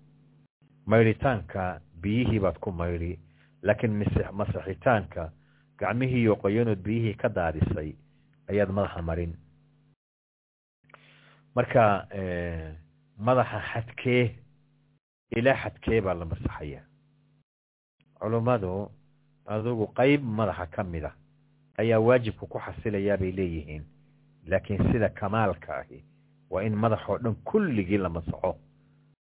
[0.86, 3.18] maydhitaanka biyihii baad ku maydhi
[3.62, 3.94] laakiin
[4.32, 5.32] masixitaanka
[5.78, 7.92] gacmihiiyo qoyanood biyihii ka daadisay
[8.50, 9.32] ayaad madaxa marin.
[11.54, 12.06] Marka
[13.18, 14.34] madaxa xadkee
[15.36, 16.82] ilaa xadkee baa la masaxaya
[18.20, 18.90] culummadu
[19.46, 21.12] adugu qeyb madaxa ka mid a
[21.78, 23.84] ayaa waajibka ku xasilayaa bay leeyihiin
[24.46, 26.04] laakiin sida kamaalka ahi
[26.50, 28.56] waa in madaxoo dhan kulligii la masaxo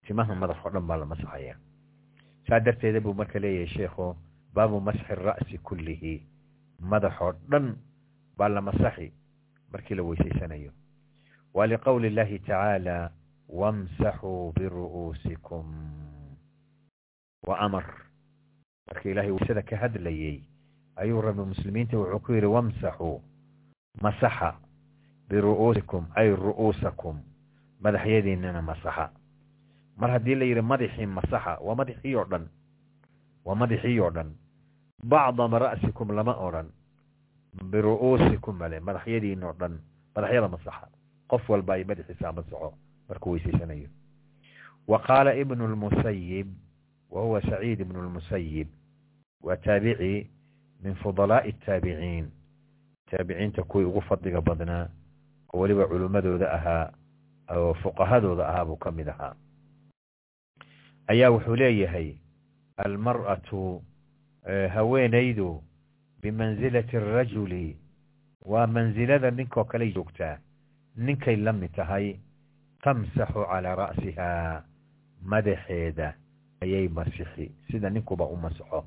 [0.10, 1.54] timaha madaxoo dhan baa la masaxaya
[2.50, 4.16] saa darteeda buu marka leeyahay sheikhu
[4.58, 6.14] baabu masxi ra'si kullihi
[6.82, 7.68] madaxoo dhan
[8.38, 9.12] baa la masaxi
[9.72, 10.72] markii la weysaysanayo
[11.54, 13.12] wa liqowli illahi tacaala
[13.50, 15.66] wamsaxuu biru'uusikum
[17.48, 17.86] wa amar
[18.90, 20.42] marka ilaahay waysada ka hadlayey
[20.96, 23.22] ayuu rabbi muslimiinta wuxuu ku yidhi wamsaxuu
[24.02, 24.58] masaxa
[25.30, 27.22] biru'uusikum ay ru'uusakum
[27.86, 29.19] madaxyadiinana masaxa
[30.00, 32.48] mar haddii la yidhi madaxii masaxa waa madaxii oo dhan.
[33.46, 34.30] Waa madaxii oo dhan.
[35.04, 36.68] Bacdama ra'sikum lama odhan.
[37.72, 39.80] Biru'uusikum male madaxyadiina oo dhan.
[40.16, 40.88] Madaxyada masaxa.
[41.30, 42.74] Qof walba ay madaxiisa masaxo
[43.10, 43.90] markuu weysaysanayo
[44.88, 46.48] wa qaala ibnu lmusayib
[47.10, 48.68] wa huwa saciid ibnu lmusayib
[49.44, 50.30] waa taabici
[50.84, 52.32] min fudalaa'i ataabiciin
[53.12, 54.88] taabiciinta kuwii ugu fadliga badnaa
[55.54, 56.92] oo weliba culimmadooda ahaa
[57.58, 59.34] oo fuqahadooda ahaa buu ka mid ahaa
[61.12, 62.10] ayaa wuxuu leeyahay
[62.86, 63.82] almar'atu
[64.76, 65.64] haweenaydu
[66.22, 67.78] bimansilati arajuli
[68.46, 70.38] waa mansilada ninkoo kale joogtaa.
[70.96, 72.16] Ninkay la mid tahay
[72.84, 74.64] tamsaxu calaa ra'sihaa
[75.32, 76.14] madaxeeda
[76.62, 77.52] ayay masixi.
[77.72, 78.86] Sida ninkuba u masaxo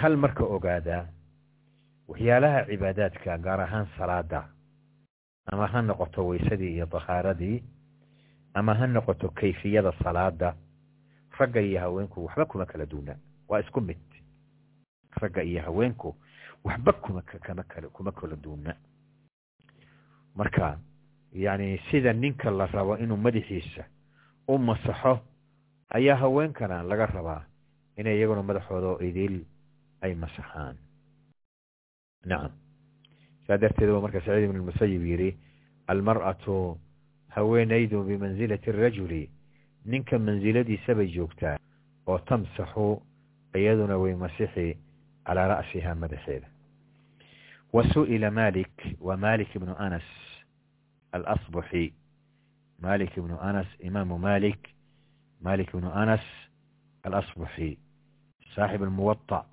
[0.00, 1.06] hal marka ogaadaa
[2.08, 4.40] waxyaalaha cibaadaadka gaar ahaan salaada
[5.52, 7.62] ama ha noqoto weysadii iyo tahaaradii
[8.54, 10.54] ama ha noqoto kayfiyada salaada
[11.38, 13.16] ragga iyo haweenku waxba kuma kala duuna
[13.48, 13.98] waa isku mid.
[15.20, 16.14] Ragga iyo haweenku
[16.64, 17.22] waxba kuma
[17.92, 18.76] kuma kala duuna
[20.34, 20.78] marka
[21.32, 23.84] yacni sida ninka la rabo inuu madaxiisa
[24.48, 25.20] u masaxo
[25.90, 27.44] ayaa haweenkana laga rabaa
[27.96, 29.44] inay iyaguna madaxooda oo idil
[30.00, 30.76] ay masaxaan.
[32.24, 32.52] Nacam
[33.46, 35.36] saa darteed marka saciid ibn lmusayib yidhi
[35.88, 36.78] almar'atu
[37.29, 39.29] haweenaydu bimansilati arajuli
[39.85, 41.57] ninka mansiladiisa bay joogtaa
[42.07, 43.01] oo tamsaxu
[43.55, 44.77] iyaduna way masixi
[45.25, 46.47] calaa ra'siha madaxeeda
[47.73, 50.03] wa su'ila malik wa malik ibnu anas
[51.11, 51.93] alasbuxi
[52.81, 54.69] malik ibnu anas imaamu malik
[55.41, 56.21] malik ibnu anas
[57.03, 57.77] alasbuxi
[58.55, 59.45] صاحب الموطأ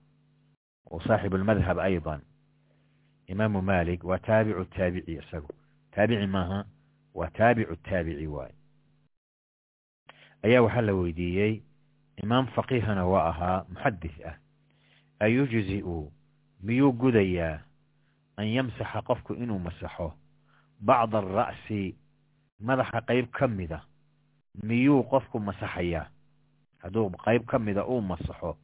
[0.90, 2.20] وصاحب المذهب أيضا
[3.30, 4.04] إمام مالك
[7.17, 8.55] waa taabicu taabici waaye
[10.45, 11.53] ayaa waxaa la weydiiyey
[12.23, 14.37] imaam faqiihana waa ahaa muxadis ah.
[15.19, 16.11] Ayujzi'u
[16.61, 17.61] miyuu gudayaa
[18.37, 20.13] an yamsaxa qofku inuu masaxo?
[20.79, 21.95] Bacda ara'si
[22.59, 23.87] madaxa qayb ka mida ah,
[24.63, 26.07] miyuu qofku masaxayaa?
[26.81, 28.57] Hadduu qayb ka mida uu masaxo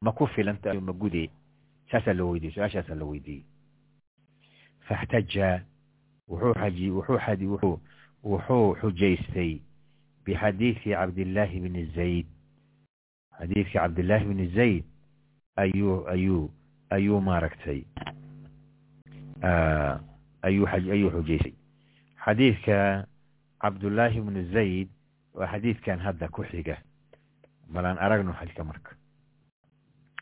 [0.00, 1.30] ma ku filanta ma gude
[1.90, 3.46] saasaa la weydiiyey su'aashaasaa la weydiiyey.
[4.86, 5.62] Faxtaja
[8.24, 9.60] wuxuu xujaystay
[10.24, 12.26] bixadiidi cabdillaahi bni zayd.
[13.38, 14.84] Xadiidkii cabdillaahi bni zayd
[15.56, 16.06] ayuu
[16.90, 17.82] ayuu maaragtay
[20.42, 21.52] ayuu ayuu xujaystay.
[22.24, 23.06] Xadiidka
[23.60, 24.88] cabdullaahi bni zayd
[25.34, 26.76] waa xadiidkan hadda ku xiga.
[27.68, 28.90] Balaan aragno xajka marka.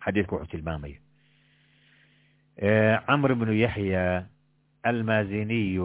[0.05, 0.99] Xadiidku wuxuu tilmaamaya
[3.07, 4.27] camr bnu yaxya
[4.87, 5.79] المازيني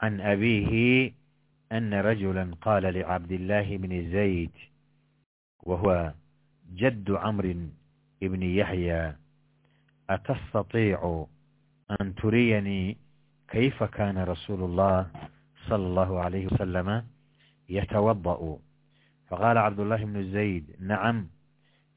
[0.00, 1.12] عن أبيه
[1.72, 4.50] أن رجلا قال لعبد الله بن زيد
[5.62, 6.12] وهو
[6.74, 7.54] جد عمرو
[8.22, 9.14] بن يحيى
[10.10, 11.26] أتستطيع
[12.00, 12.96] أن تريني
[13.48, 15.10] كيف كان رسول الله
[15.68, 17.04] صلى الله عليه وسلم
[17.68, 18.58] يتوضأ
[19.28, 21.26] فقال عبد الله بن زيد نعم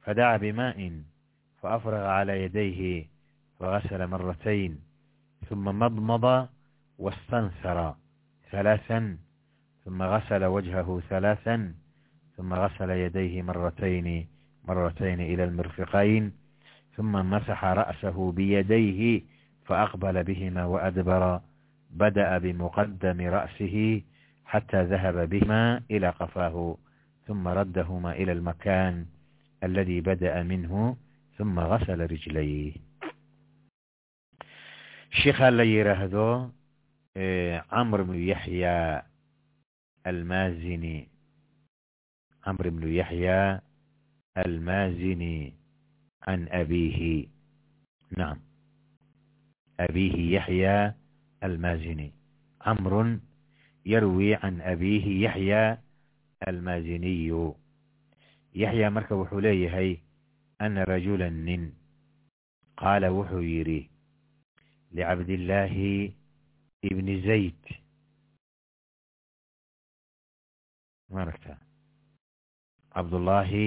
[0.01, 1.01] فدعا بماء
[1.61, 3.05] فأفرغ على يديه
[3.59, 4.84] فغسل مرتين
[5.49, 6.47] ثم مضمض
[6.99, 7.95] واستنثر
[8.51, 9.17] ثلاثا
[9.85, 11.73] ثم غسل وجهه ثلاثا
[12.37, 14.27] ثم غسل يديه مرتين
[14.67, 16.31] مرتين إلى المرفقين
[16.97, 19.21] ثم مسح رأسه بيديه
[19.65, 21.41] فأقبل بهما وأدبر
[21.91, 24.01] بدأ بمقدم رأسه
[24.45, 26.77] حتى ذهب بهما إلى قفاه
[27.27, 29.05] ثم ردهما إلى المكان
[29.63, 30.95] الذي بدأ منه
[31.37, 32.73] ثم غسل رجليه
[35.15, 36.51] sheikha la yiraahdo
[37.71, 39.05] camr bnu yaxya
[40.03, 41.07] almazini.
[42.43, 43.61] Camr bnu yaxya
[44.35, 45.55] almazini
[46.25, 47.29] can abihi.
[48.17, 48.39] Nacam
[49.79, 50.95] abihi yaxya
[51.41, 52.11] almazini.
[52.59, 53.21] Camrun
[53.87, 55.79] yarwi can abihi yaxya
[56.43, 57.55] almaziniyu.
[58.51, 59.99] Yaxya marka wuxuu leeyahay
[60.59, 61.71] ana rajula nin.
[62.75, 63.87] Qaala wuxuu yidhi
[64.95, 65.93] licabdillaahi
[66.87, 67.61] ibni zayd
[71.11, 71.53] maaragta
[72.93, 73.65] cabdullaahi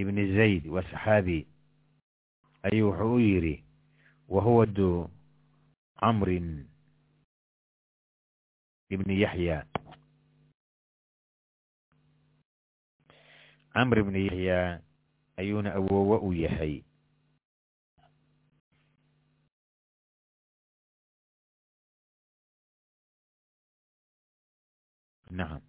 [0.00, 1.38] ibni zayd waa saxaabi
[2.66, 3.54] ayuu wuxuu u yidhi
[4.28, 5.10] wa huwa du
[6.00, 6.48] camrin
[8.94, 9.66] ibni yaxya
[13.74, 14.58] camr ibni yaxya
[15.36, 16.16] ayuuna awoowo
[25.30, 25.62] nacam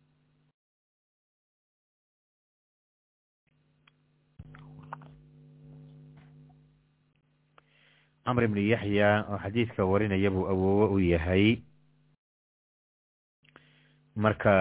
[8.25, 11.45] camr ibni yaxya oo xadiidka warinaya buu awoowo u yahay
[14.15, 14.53] marka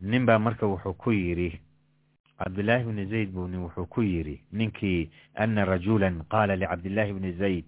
[0.00, 1.50] nin baa marka wuxuu ku yidhi
[2.38, 7.64] cabdillaahi bni zayd buu nin wuxuu ku yidhi ninkii ana rajula qaala licabdillaahi bni zayd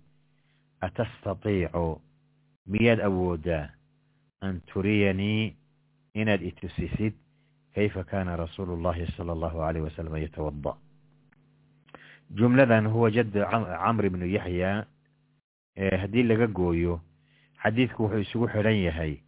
[0.80, 2.01] atastatiicu
[2.66, 3.68] miyaad awoodaa
[4.41, 5.57] an turiyanii
[6.15, 7.15] inaad itusisid
[7.75, 10.75] kayfa kana rasuulu اllahi salى allahu alayh wasalam yatawada
[12.35, 14.87] jumladan huwa jadd camr ibnu yaxya
[15.77, 17.01] haddii laga gooyo
[17.63, 19.21] xadiidku wuxuu isugu xidhan yahay.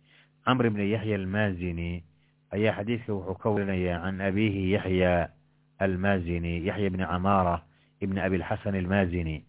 [0.45, 2.03] Camr ibni yaxya almazini
[2.51, 5.29] ayaa xadiidka wuxuu ka warinaya can abihi yaxya
[5.79, 7.63] almazini yaxya bni camaara
[8.01, 9.45] ibni abilxasan almazini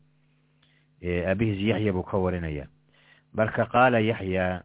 [1.02, 2.68] abihiis yaxya buu ka warinaya.
[3.34, 4.64] Marka qaala yaxya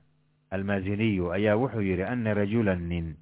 [0.50, 3.14] almaziniyu ayaa wuxuu yidhi ana rajula nin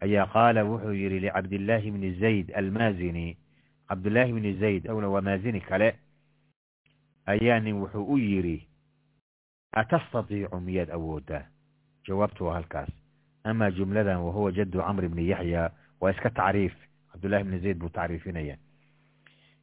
[0.00, 3.36] ayaa qaala wuxuu yidhi licabdillaahi bni zayd almazini
[3.88, 5.88] cabdullaahi bni zayd awna waa maazini kale
[7.26, 8.58] ayaa nin wuxuu u yidhi
[9.72, 11.44] atastatiicu miyaad awoodaa
[12.08, 12.88] jawaabtu waa halkaas
[13.44, 15.70] amaa jumladan wahuwa jaddu camr bni yaxya
[16.00, 16.74] waa iska tacriif
[17.12, 18.56] cabdullahi bni zayd buu tacriifinaya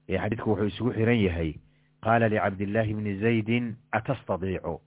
[0.09, 1.53] ee xadiidku wuxuu isugu xiran yahay
[2.01, 4.81] qaala licabdillaahi bni zaydin atastatiicu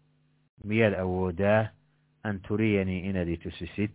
[0.64, 1.68] miyaad awoodaa
[2.22, 3.90] an turiyanii inaad i tusisid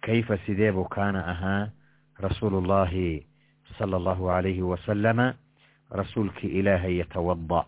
[0.00, 1.70] kayfa sidee buu kaana ahaa
[2.18, 3.26] rasuulu llahi
[3.78, 5.34] sala allahu alayhi wasalama
[5.90, 7.64] rasuulkii ilaahay yatawada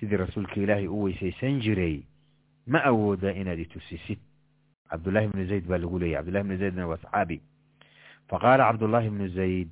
[0.00, 2.02] sidii rasuulka ilaahay u weysaysan jiray
[2.66, 4.18] ma awoodaa inaad i tusisid
[4.90, 7.40] cabdullahi bnu zayd baa lagu leeyay cabdullahi bnu zaydna waa saxaabi
[8.28, 9.68] faqaala cabdullaahi bnu zayd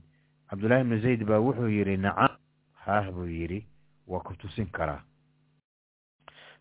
[0.50, 2.36] cabdullaahi bnu zayd baa wuxuu yidhi nacam
[2.84, 3.66] haah buu yidhi
[4.06, 5.02] waa ku tusin karaa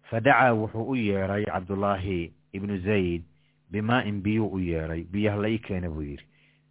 [0.09, 3.24] fadacaa wuxuu u yeedhay cabdullaahi ibnu zayd
[3.72, 6.26] bimaa-in biyuu u yeedhay biyaha la ii keena buu yidhi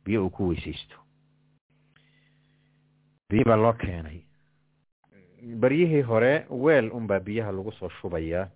[0.05, 0.97] biyo uu ku weysaysto.
[3.31, 4.21] Biyo baa loo keenay.
[5.61, 8.49] Baryihii hore weel unbaa biyaha lagu soo shubayaa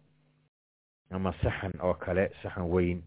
[1.11, 3.03] ama saxan oo kale saxan weyn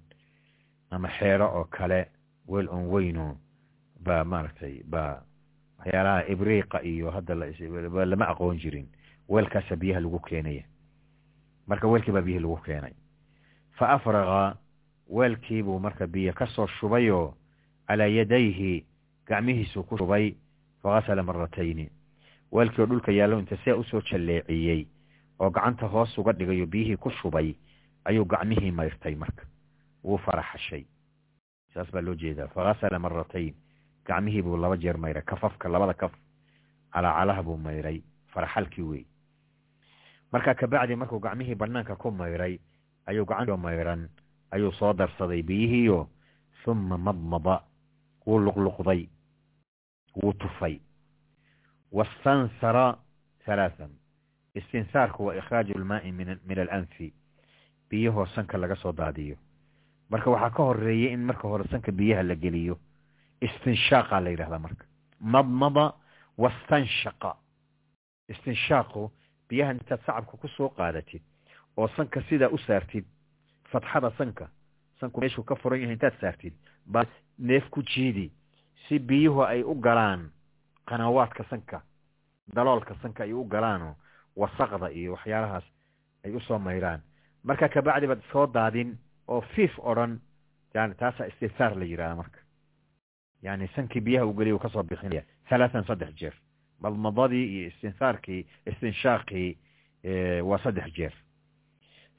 [0.90, 2.08] ama xeero oo kale
[2.48, 3.38] weel on weyno
[4.00, 5.22] baa maaragtay baa
[5.78, 7.36] waxyaalaha ibriiqa iyo hadda
[8.06, 8.88] lama aqoon jirin.
[9.30, 10.64] Weelkaasa biyaha lagu keenaya.
[11.68, 12.94] Marka weelkii baa biyihii lagu keenay
[13.78, 14.58] fa afraqa
[15.10, 17.34] weelkiibuu marka biyo ka soo shubayoo
[17.88, 18.86] calaa yadayhi
[19.28, 20.36] gacmihiisuu ku shubay
[20.84, 21.86] fagasala maratayni
[22.52, 24.88] weelkii oo dhulka yaallo inta see u soo jalleeciyey
[25.40, 27.56] oo gacanta hoos uga dhigayo biyihii ku shubay
[28.06, 29.44] ayuu gacmihii mayrtay marka
[30.04, 30.84] wuu faraxashay
[31.74, 33.54] saas baa loo jeedaa fagasala maratayn
[34.08, 36.12] gacmihii buu laba jeer mayray kafafka labada kaf
[36.94, 38.02] calaacalaha buu mayray
[38.34, 39.04] faraxalkii wey
[40.32, 42.60] marka kabacdi markuu gacmihii banaanka ku mayray
[43.08, 44.10] ayuu gacantii mayran
[44.52, 46.08] ayuu soo darsaday biyihiiyo
[46.66, 47.62] huma madmada
[48.26, 49.08] wuu luqluqday.
[50.16, 50.80] Wuu tufay.
[51.92, 52.98] Wastansara
[53.48, 53.92] halaathan
[54.56, 57.14] istinsaarku waa ikhraaju lmaai min alanfi
[57.90, 59.38] biyahoo sanka laga soo daadiyo.
[60.10, 62.76] Marka waxaa ka horeeyay in marka hore sanka biyaha la geliyo
[63.42, 64.86] istinshaaqa la yidhahdaa marka.
[65.20, 65.94] Madmada
[66.38, 67.36] wastanshaqa.
[68.30, 69.12] Istinshaaqu
[69.50, 71.22] biyaha intaad sacabka ku soo qaadatid
[71.78, 73.06] oo sanka sidaa u saartid
[73.72, 74.50] fatxada sanka
[75.00, 76.54] sanku meeshuu ka furan yahay intaad saartid
[76.86, 77.06] baa
[77.40, 78.32] neef ku jiidi
[78.88, 80.32] si biyuhu ay u galaan
[80.88, 81.82] qanawaadka sanka
[82.56, 83.96] daloolka sanka ay u galaanoo
[84.36, 85.64] wasaqda iyo waxyaalahaas
[86.26, 87.02] ay u soo mayraan.
[87.44, 88.98] Marka kabacdi baad soo daadin
[89.28, 90.20] oo fiif odran
[90.74, 92.40] yani taasaa istinsaar la yidhahda marka.
[93.42, 96.34] Yani sankii biyaha uu geliya uu ka soo bixinaya halaatan saddex jeer.
[96.80, 99.58] Madmadadii iyo istinsaarkii istinshaaqii
[100.44, 101.14] waa saddex jeer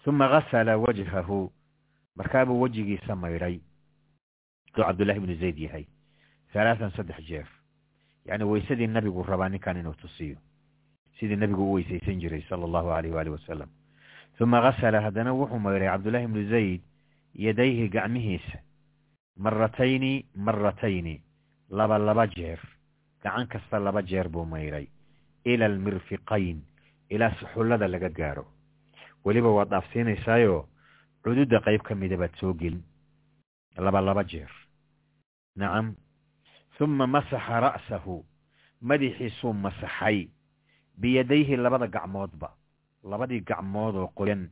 [0.08, 1.38] uma gasala wajhahu
[2.16, 3.56] markaabuu wejigiisa maydhay
[4.72, 5.84] aduu cabdullahi ibnu zayd yahay
[6.54, 7.48] halaatan saddex jeer
[8.28, 10.36] yani weysadii nabigu rabaa ninkan inuu tusiyo
[11.20, 13.68] sidii nabigu u weysaysan jiray sala allahu alayh waali wasalam
[14.40, 16.80] uma gasala haddana wuxuu maydhay cabdullahi ibnu zayd
[17.34, 18.58] yadayhi gacmihiisa
[19.36, 21.16] maratayni maratayni
[21.70, 22.60] laba laba jeer
[23.22, 24.86] gacan kasta laba jeer buu maydhay
[25.44, 26.58] ila almirfiqayn
[27.10, 28.46] ilaa suxullada laga gaaro
[29.24, 30.68] weliba waad dhaafsiinaysaayo
[31.22, 32.82] cududa qayb ka mida baad soo gelin.
[33.76, 34.50] Laba laba jeer.
[35.56, 35.94] Nacam
[36.78, 38.24] huma masaxa ra'sahu.
[38.80, 40.28] Madaxiisuu masaxay.
[40.98, 42.50] Biyadayhi labada gacmoodba.
[43.04, 44.48] Labadii gacmood oo qoyan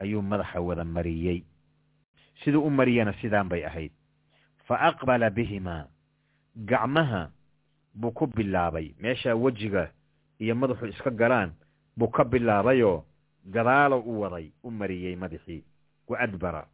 [0.00, 1.44] ayuu madaxa wada mariyey.
[2.44, 3.92] Siduu u mariyana sidaan bay ahayd.
[4.66, 5.86] Fa aqbala bihimaa
[6.56, 7.30] gacmaha
[7.94, 8.94] buu ku bilaabay.
[9.00, 9.90] Meeshaa wejiga
[10.40, 11.52] iyo madaxu iska galaan
[11.96, 13.04] buu ka bilaabayoo
[13.54, 15.64] gadaalo u waday u mariyey madaxii
[16.08, 16.66] wa adbara.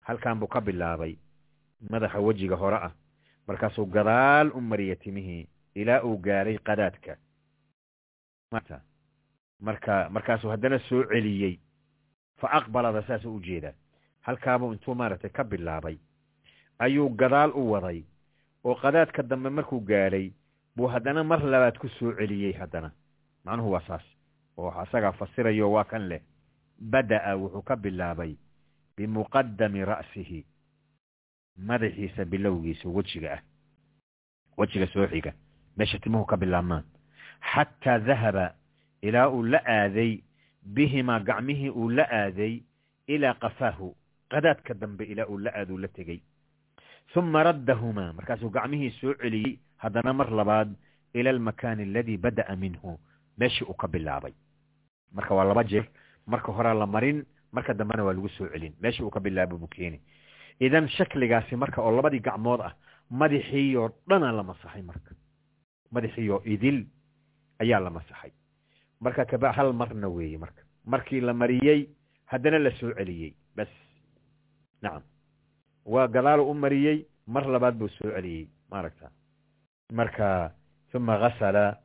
[0.00, 1.16] Halkan buu ka bilaabay
[1.90, 2.92] madaxa wejiga hore ah.
[3.46, 7.16] Markaasuu gadaal u mariyay timihii ilaa uu gaaray qadaadka.
[9.60, 11.58] Marka markaasuu haddana soo celiyey.
[12.40, 13.72] Fa aqbalada saasuu u jeedaa
[14.20, 15.96] halkaabuu intuu maaragtay ka bilaabay.
[16.78, 18.04] Ayuu gadaal u waday.
[18.64, 20.32] Oo qadaadka dambe markuu gaadhay
[20.76, 22.90] buu haddana mar labaad ku soo celiyey haddana.
[23.44, 24.02] Macnuhu waa saas
[24.60, 26.20] oo asagaa fasirayo waa kan leh
[26.92, 28.32] bada'a wuxuu ka bilaabay
[28.96, 30.40] bimuqadami ra'sihi
[31.68, 33.42] madaxiisa bilowgiisa wejiga ah
[34.58, 35.32] wejiga soo xiga
[35.76, 36.84] meesha timuhu ka bilaabmaan.
[37.52, 38.46] Xataa dahaba
[39.02, 40.12] ilaa uu la aaday
[40.74, 42.60] bihimaa gacmihii uu la aaday
[43.14, 43.88] ilaa qafaahu
[44.32, 46.20] qadaadka dambe ilaa uu la aaduu la tegey.
[47.16, 50.70] Uma raddahumaa markaasuu gacmihii soo celiyey haddana mar labaad
[51.14, 52.98] ila almakaani aladii bada'a minhu
[53.38, 54.32] meeshii uu ka bilaabay
[55.12, 55.86] marka waa laba jeer
[56.26, 58.74] marka horea la marin marka dambena waa lagu soo celin.
[58.80, 60.00] Meeshii uu ka bilaabay buu keeni
[60.60, 62.74] idan shakligaasi marka oo labadii gacmood ah
[63.10, 65.14] madaxiioo dhanaa la masaxay marka.
[65.92, 66.86] Madaxiioo idil
[67.58, 68.30] ayaa la masaxay.
[69.00, 70.62] Marka kaba hal marna weeye marka.
[70.86, 71.88] Markii la mariyey
[72.26, 73.34] haddana la soo celiyey.
[73.56, 73.68] Bas.
[74.82, 75.02] Nacam
[75.84, 78.48] waa gadaal u mariyey mar labaad buu soo celiyey.
[78.70, 79.10] Maaragta.
[79.92, 80.52] Marka
[80.94, 81.78] uma gasala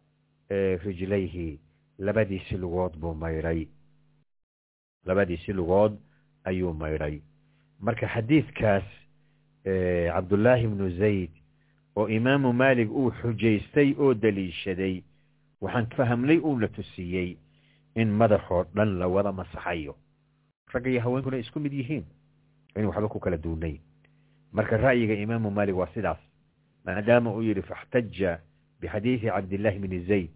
[0.50, 1.60] rijlayhi
[2.00, 3.68] labadiisi lugood buu maydhay
[5.06, 5.98] labadiisi lugood
[6.44, 7.20] ayuu maydhay
[7.80, 8.84] marka xadiidkaas
[10.14, 11.32] cabdullaahi ibnu zayd
[11.96, 15.02] oo imaamu maalik uu xujaystay oo daliishaday
[15.62, 17.38] waxaan fahamnay uuna tusiyey
[17.96, 19.96] in madaxoo dhan la wada masaxayo.
[20.74, 22.04] Ragga iyo haweenkuna isku mid yihiin.
[22.76, 23.80] In waxba ku kala duunayn
[24.52, 26.20] marka ra'yiga imaamu maalik waa sidaas.
[26.86, 28.40] Maadaama uu yidhi faxtaja
[28.82, 30.30] bixadiidi cabdillahi bni zayd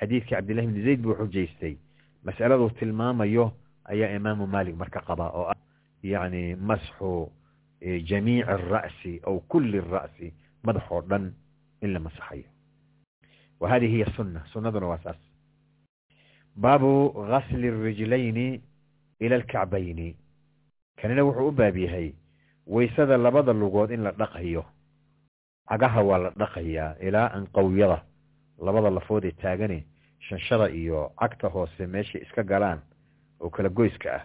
[0.00, 1.76] xadiidkii cabdillahi bni zayd buu xujaystay.
[2.24, 3.52] Mas'aladuu tilmaamayo
[3.84, 5.56] ayaa imaamu maalik marka qabaa oo ah
[6.02, 7.30] yacni masxu
[8.08, 10.32] jamiici ara'si aw kulli ara'si
[10.64, 11.32] madaxoo dhan
[11.82, 12.48] in la masaxayo.
[13.60, 15.16] Wa hadihi hiya sunna sunnaduna waa saas.
[16.56, 18.60] Baabu gasli اrijlayni
[19.20, 20.16] ila alkacbayni.
[20.96, 22.12] Kanina wuxuu u baab yahay
[22.66, 24.64] waysada labada lugood in la dhaqayo.
[25.68, 28.02] Cagaha waa la dhaqayaa ilaa anqawyada
[28.64, 29.84] labada lafood ee taagane
[30.28, 32.80] shanshada iyo cagta hoose meeshay iska galaan
[33.40, 34.22] oo kala goyska ah.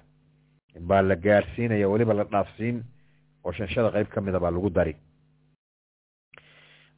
[0.80, 2.84] Baa la gaarsiinaya weliba la dhaafsiin
[3.44, 4.96] oo shanshada qayb ka mida baa lagu dari.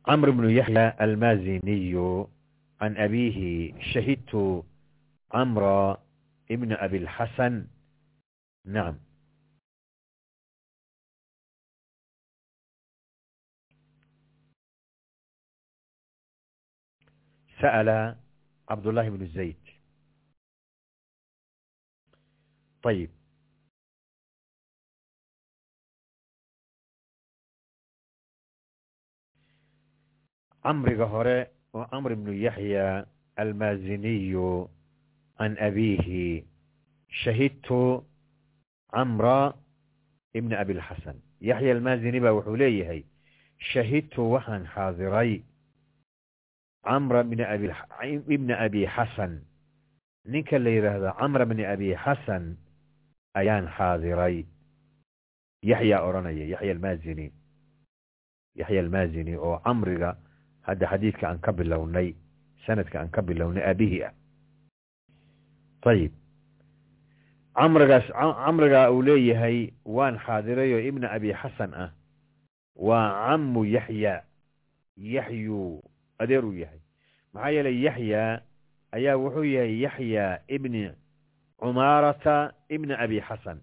[0.06, 2.28] Camr bnu yaxya almaziniyu
[2.80, 4.64] can abiihi shahidtu
[5.32, 5.98] camra
[6.50, 7.66] ibna abilxasan
[8.66, 8.96] nacam
[18.70, 19.62] cabdullahi bnu zayd
[22.90, 23.12] ayib
[30.64, 31.38] camriga hore
[31.76, 33.06] oo camr ibnu yaxya
[33.42, 34.70] almaziniyu
[35.38, 36.44] can abiihi
[37.24, 38.04] shahidtu
[38.94, 39.54] camra
[40.34, 43.02] ibna abilxasan yaxya almazini ba wuxuu leeyahay
[43.72, 45.32] shahidtu waxaan xaadiray
[46.84, 47.24] camra
[48.28, 49.42] ibna abi xasan
[50.26, 52.58] ninka la yidhaahdo camra bni abi xasan
[53.36, 54.46] ayaan xaadiray.
[55.64, 57.32] Yaxyaa odhanaya yaxya almazini.
[58.56, 60.18] Yaxya almazini oo camriga
[60.62, 62.16] hadda xadiidka aan ka bilownay
[62.66, 64.14] sanadka aan ka bilownay aabihii ah.
[65.88, 66.12] Ayib
[67.56, 71.92] camrigaas camrigaa uu leeyahay waan xaadiray oo ibna abi xasan ah.
[72.76, 74.24] Waa camu yaxya
[74.98, 75.82] yaxyu
[76.24, 76.80] adeer uu yahay.
[77.34, 78.42] Maxaa yeelay yaxya
[78.92, 80.92] ayaa wuxuu yahay yaxya ibni
[81.60, 83.60] cumaarata ibna abi xasan.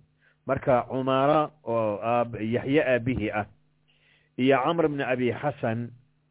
[0.47, 2.01] Marka cumaara oo
[2.41, 3.47] yaxye aabihii ah
[4.39, 5.91] iyo camr bni abi xasan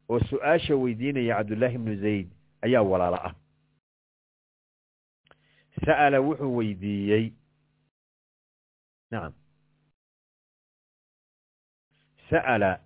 [0.09, 2.27] oo su'aasha weydiinaya cabdullaahi bnu zayd
[2.65, 3.35] ayaa walaalo ah.
[5.85, 7.31] Sa'ala wuxuu weydiiyey
[9.11, 9.33] nacam
[12.29, 12.79] sa'ala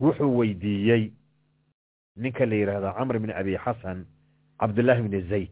[0.00, 1.10] wuxuu weydiiyey
[2.16, 4.04] ninka la yidhaahdo camr bni abi xasan
[4.60, 5.50] cabdullaahi bni zayd.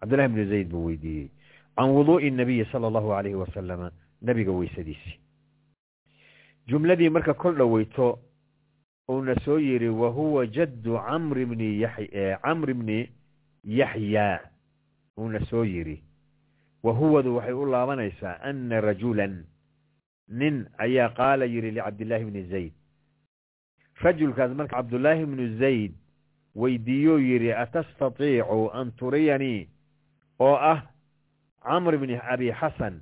[0.00, 1.30] Cabdullahi bni zayd buu weydiiyey.
[1.76, 3.90] Can wuduu'i nabiyi sala allahu alayhi wasalama
[4.22, 5.18] nebiga weysadiisii
[6.66, 8.18] jumladii marka kol dhoweyto
[9.10, 11.90] uuna soo yidhi wa huwa jaddu camri bni ya
[12.42, 13.10] camri bni
[13.64, 14.40] yaxyaa
[15.18, 16.02] uuna soo yidhi
[16.82, 19.44] wa huwadu waxay u laabanaysaa ana rajulan.
[20.28, 22.72] Nin ayaa qaala yidhi licabdillaahi bni zayd
[24.02, 25.92] rajulkaas marka cabdullaahi bnu zayd
[26.54, 29.68] weydiiyuu yidhi atastatiicu an turiyanii
[30.40, 30.82] oo ah
[31.62, 33.00] camr bni abi xasan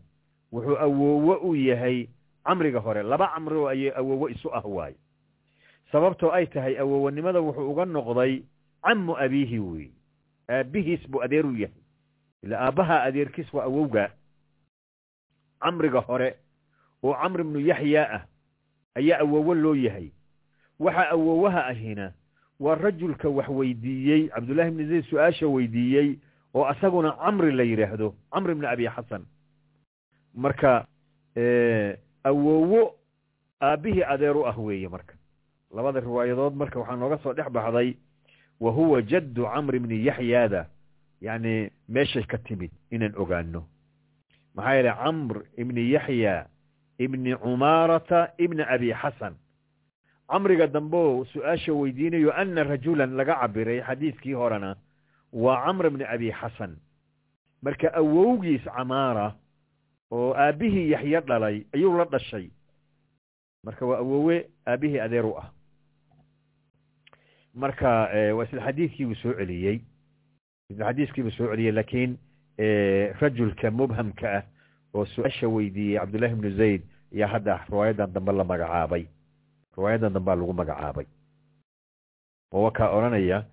[0.52, 2.08] wuxuu awoowo u yahay
[2.44, 3.02] camriga hore.
[3.02, 4.94] Laba camri oo ayay awoowo isu ah waaye.
[5.92, 8.42] Sababtoo ay tahay awowanimada wuxuu uga noqday
[8.82, 9.90] camu abiihi wey
[10.48, 11.82] aabbihiis buu adeer u yahay.
[12.42, 14.10] Ila aabbaha adeerkiis waa awowga
[15.60, 16.34] camriga hore.
[17.02, 18.22] Oo camr ibnu yaxyaa ah
[18.94, 20.10] ayaa awowo loo yahay
[20.80, 22.12] waxa awowaha ahina
[22.60, 26.18] waa rajulka wax weydiiyey cabdullahi ibni zayd su'aasha weydiiyey
[26.54, 29.22] oo asaguna camri la yidhaahdo camr ibni abi xasan
[30.34, 30.86] marka
[32.24, 32.94] awowo
[33.62, 35.14] aabbihii adeer u ah weeye marka.
[35.74, 37.96] Labada riwaayadood marka waxaa nooga soo dhex baxday
[38.60, 40.66] wa huwa jaddu camr ibni yaxyaada
[41.20, 43.64] yacni meeshay ka timid inaan ogaano
[44.54, 46.46] maxaa yeelay camr ibni yaxya
[46.98, 49.34] ibni cumaarata ibna abi xasan
[50.30, 54.76] camriga dambe su'aasha weydiinayo ana rajulan laga cabiray xadiidkii horena
[55.32, 56.76] waa camr bni abi xasan.
[57.62, 59.34] Marka awowgiis camaara
[60.10, 62.50] oo aabbihii yaxyo dhalay ayuu la dhashay.
[63.64, 65.50] Marka waa awowe aabbihii adeer u ah.
[67.54, 69.80] Marka waa isla xadiidkii uu soo celiyey.
[70.78, 72.16] Xadiiskiibuu soo celiyey laakiin
[73.20, 74.42] rajulka mubhamka ah
[74.94, 76.82] oo su'aasha weydiiyey cabdullahi ibnu zayd
[77.14, 79.06] ayaa hadda riwaayadan dambe la magacaabay
[79.76, 81.06] riwaayadan dambea lagu magacaabay.
[82.52, 83.44] Oo wakaa odhanaya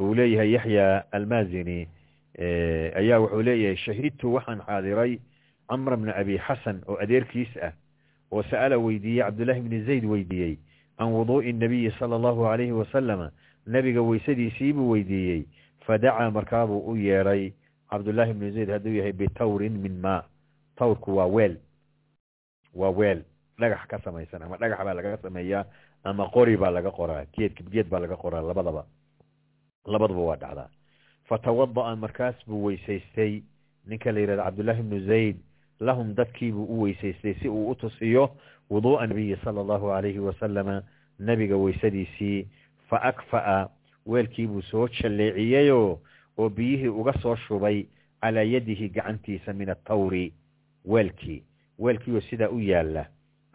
[0.00, 1.88] uu leeyahay yaxya almazini
[2.98, 5.18] ayaa wuxuu leeyahay shahidtu waxaan xaadiray
[5.68, 7.72] camr bna abi xasan oo adeerkiis ah
[8.32, 10.56] oo sa'ala weydiiyey cabdullahi bni zayd weydiiyey
[10.98, 13.30] can wuduu'i nabiyi sala allahu alayhi wasalama
[13.66, 15.42] nebiga weysadiisiibuu weydiiyey
[15.86, 17.52] fadacaa markaabuu u yeedhay
[17.90, 20.22] cabdullaahi bnu zayd hadduu yahay bitawrin min maa
[20.76, 21.56] tawrku waa weel
[22.74, 23.22] waa weel
[23.60, 25.64] dhagax ka samaysan ama dhagax baa laga sameeyaa
[26.04, 28.84] ama qori baa laga qoraa geed geed baa laga qoraa labadaba.
[29.86, 30.68] Labadaba waa dhacdaa
[31.28, 33.42] fatawada'a markaas buu weysaystay.
[33.86, 35.36] Ninka la yidhahdo cabdullaahi bnu zayd
[35.80, 38.30] lahum dadkiibuu u weysaystay si uu u tusiyo
[38.70, 40.82] wuduu'a nabiyi sala allahu alayhi wasalama
[41.18, 42.46] nebiga weysadiisii.
[42.90, 43.68] Fa akfa'a
[44.06, 45.98] weelkiibuu soo jalleeciyeyoo
[46.38, 47.86] oo biyihii uga soo shubay
[48.20, 50.32] calaa yadihi gacantiisa min atawri
[50.84, 51.42] weelkii.
[51.78, 53.06] Weelkiioo sidaa u yaalla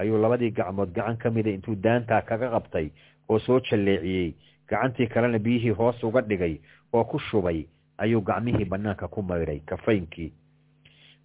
[0.02, 2.88] ayuu labadii gacmood gacan ka mida intuu daantaa kaga qabtay
[3.30, 4.34] oo soo jalleeciyey.
[4.70, 6.56] Gacantii kalena biyihii hoos uga dhigay
[6.94, 7.66] oo ku shubay
[7.98, 10.32] ayuu gacmihii banaanka ku maydhay kafaynkii.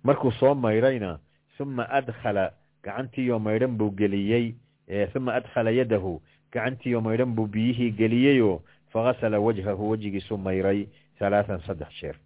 [0.04, 1.18] Markuu soo maydhayna
[1.60, 2.52] uma adkhala
[2.84, 4.54] gacantiioo maydhan buu geliyey.
[5.16, 6.20] Uma adkhala yadahu
[6.52, 8.60] gacantiioo maydhan buu biyihii geliyeyoo
[8.92, 10.86] fagasala wajhahu wejigiisu mayray
[11.20, 12.16] halaathan saddex jeer.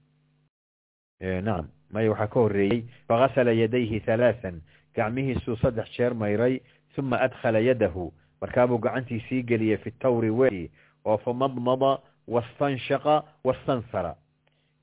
[1.20, 4.60] Nacam maya waxaa ka horreeyey fagasala yadayhi halaathan
[4.96, 6.60] gacmihiisuu saddex jeer mayray
[6.98, 8.12] uma adkhala yadahu.
[8.40, 10.70] Markaabuu gacantii sii geliyey fi tawri weelkii
[11.04, 14.16] oo famadmada wastanshaqa wastansara.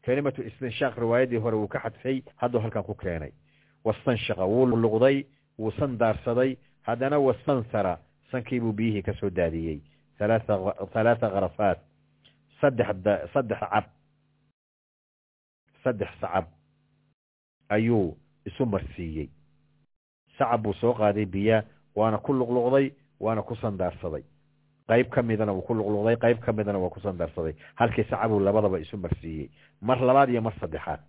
[0.02, 3.32] Kelimatu istinshaaq riwaayadii hore wuu ka xadfay hadduu halkan ku keenay.
[3.86, 5.26] Wastanshaqa wuu luqday
[5.60, 7.98] wuu san daarsaday haddana wastansara
[8.32, 9.82] sankiibuu biyihii ka soo daadiyey.
[10.20, 11.80] Halaatha kharafaat
[12.62, 13.86] saddex cab.
[15.84, 16.46] Saddex sacab.
[17.70, 19.30] Ayuu isu marsiiyey
[20.38, 21.64] sacab buu soo qaaday biyaa
[21.96, 24.24] waana ku luqluqday waana ku sandaarsaday.
[24.88, 27.54] Qayb ka midana wuu ku luqluqday qayb ka midana waa ku sandaarsaday.
[27.76, 29.50] Halkii sacabuu labadaba isu marsiiyey.
[29.82, 31.00] Mar labaad iyo mar saddexaad.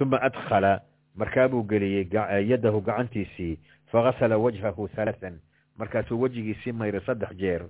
[0.00, 0.80] Uma adkhala
[1.16, 2.08] markaabuu geliyey
[2.48, 3.58] yadahu gacantiisii
[3.92, 5.40] fagasala wajhahu halaathan
[5.78, 7.62] markaasuu wejigiisii mayray saddex jeer.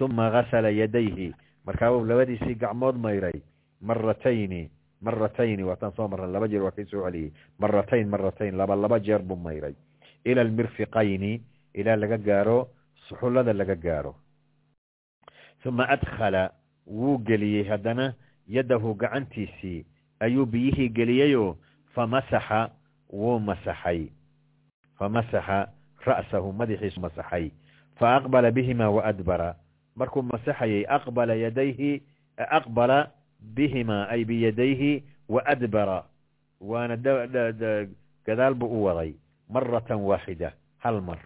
[0.00, 1.34] Uma gasala yadayhi
[1.66, 3.42] markaabuu labadiisii gacmood mayray.
[3.80, 4.70] Maratayni
[5.02, 7.32] maratayni waataan soo marran laba jeer waa kii soo celiyey.
[7.58, 9.74] Maratayn maratayn laba laba jeer buu mayray
[10.24, 11.40] ila almirfiqayni
[11.74, 12.68] ilaa laga gaaro
[13.08, 14.14] suxullada laga gaaro
[15.66, 16.50] uma adkhala
[16.86, 18.14] wuu geliyey haddana
[18.48, 19.84] yadahu gacantiisii
[20.20, 21.56] ayuu biyihii geliyeyoo
[21.94, 22.70] famasaxa
[23.12, 24.08] wuu masaxay
[24.98, 25.58] famasaxa
[26.06, 27.50] ra'sahu madaxiisu masaxay
[27.98, 29.54] fa aqbala bihima wa adbara
[29.96, 32.02] markuu masaxayey aqbala yadayhi
[32.36, 33.10] aqbala
[33.54, 36.04] bihima ay biyadayhi wa adbara
[36.60, 36.96] waana
[38.26, 39.14] gadaal u waday
[39.54, 40.52] maratan waaxida
[40.84, 41.20] hal mar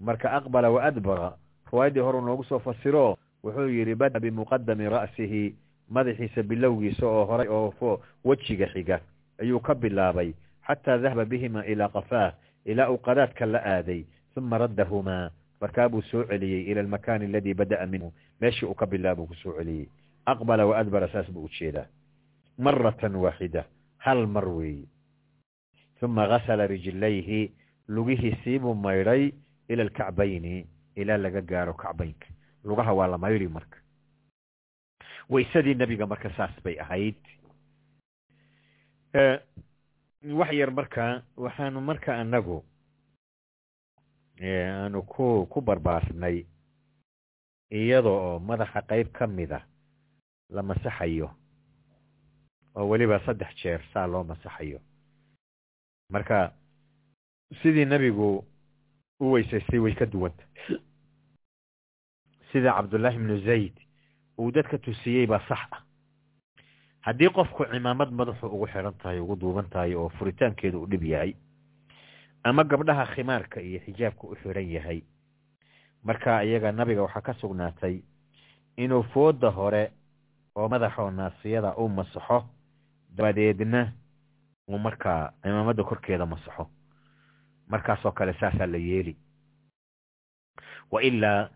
[0.00, 1.30] marka aqbala wa adbara
[1.72, 5.54] riwaayaddii horuu noogu soo fasiro wuxuu yidhi bada bimuqadami ra'sihi
[5.90, 9.00] madaxiisa bilowgiisa oo horay oo wejiga xiga
[9.40, 10.32] ayuu ka bilaabay
[10.66, 12.32] xataa dahaba bihima ilaa qafaah
[12.64, 14.04] ilaa uu qadaadka la aaday
[14.36, 15.30] uma raddahumaa
[15.60, 19.88] markaa buu soo celiyey ila almakaani aladii bada'a minhu meeshii uu ka bilaabuu ku celiyey
[20.26, 21.86] aqbala wa adbara saas buu u jeedaa
[22.58, 23.64] maratan waaxida
[23.98, 24.86] hal mar weeye
[26.02, 27.52] uma gasala rijlayhi
[27.88, 29.32] lugihiisiibuu maydhay
[29.68, 32.26] ila alkacbayni ilaa laga gaaro kacbaynka
[32.64, 33.78] lugaha waa la maydhi marka
[35.28, 37.16] waysadii nebiga marka saas bay ahayd
[40.38, 42.64] wax yar marka waxaanu marka anagu
[44.42, 46.46] aanu ku ku barbaarnay
[47.70, 49.60] iyada oo madaxa qayb ka mida
[50.50, 51.30] la masaxayo
[52.76, 54.80] oo weliba saddex jeer saa loo masaxayo
[56.10, 56.52] marka
[57.62, 58.44] sidii nebigu
[59.20, 60.44] u weysaystay way ka duwanta
[62.52, 63.76] sida cabdullaahi ibnu zayd
[64.38, 65.82] uu dadka tusiyey baa sax ah.
[67.00, 71.34] Haddii qofku cimaamad madaxu ugu xidhan tahay ugu duuban tahay oo furitaankeedu u dhib yahay
[72.44, 75.02] ama gabdhaha khimaarka iyo xijaabka u xidhan yahay
[76.04, 78.00] marka iyaga nabiga waxaa ka sugnaatay
[78.76, 79.92] inuu fooda hore
[80.56, 82.44] oo madaxoo naasiyada u masaxo
[83.16, 83.92] dabadeedna
[84.68, 86.70] uu markaa cimaamada korkeeda masaxo
[87.68, 89.16] markaasoo kale saasaa la yeeli.
[90.92, 91.48] Wa ilaa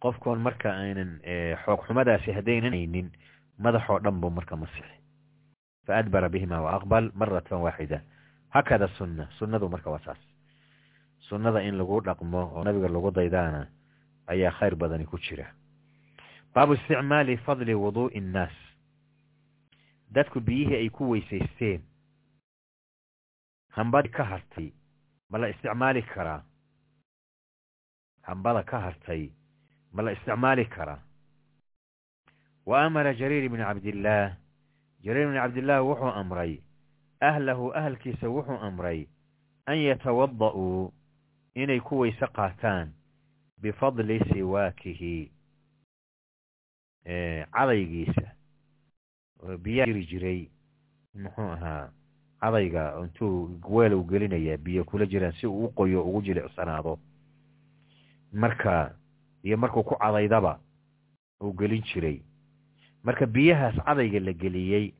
[0.00, 1.20] qofkoon marka aynan
[1.64, 3.10] xoog xumadaasi haddaynan haynin
[3.58, 4.96] madaxoo dhan buu marka masixi
[5.86, 8.00] fa adbara bihima wa aqbal maratan waaxida.
[8.50, 10.18] Hakada sunna sunnadu marka waa saas.
[11.28, 13.66] Sunnada in lagu dhaqmo oo nabiga lagu daydaana
[14.26, 15.46] ayaa khayr badani ku jira.
[16.54, 18.52] Baabu isticmaali fadli wuduu'i innaas
[20.10, 21.82] dadku biyihii ay ku weysaysteen
[23.76, 24.68] hambadii ka hartay
[25.30, 26.42] ma la isticmaali karaa
[28.22, 29.30] hambada ka hartay
[29.92, 31.02] ma la isticmaali karaa
[32.66, 34.36] wa amara jariir ibni cabdillaah
[35.04, 36.52] jariir ibni cabdillaah wuxuu amray
[37.20, 39.06] ahlahu ahalkiisa wuxuu amray
[39.66, 40.92] an yatawada'uu
[41.54, 42.92] inay ku weyse qaataan
[43.62, 45.32] bifadli siwaakihi
[47.52, 48.28] cadaygiisa
[49.42, 50.40] oo biyaa jiri jiray
[51.14, 51.92] muxuu ahaa
[52.40, 56.98] cadayga intuu weelow gelinayaa biyo kula jiraan si uu u qoyo ugu jilicsanaado
[58.32, 58.94] marka
[59.42, 60.58] iyo markuu ku cadaydaba
[61.42, 62.22] uu gelin jiray.
[63.04, 64.92] Marka biyahaas cadayga la geliyey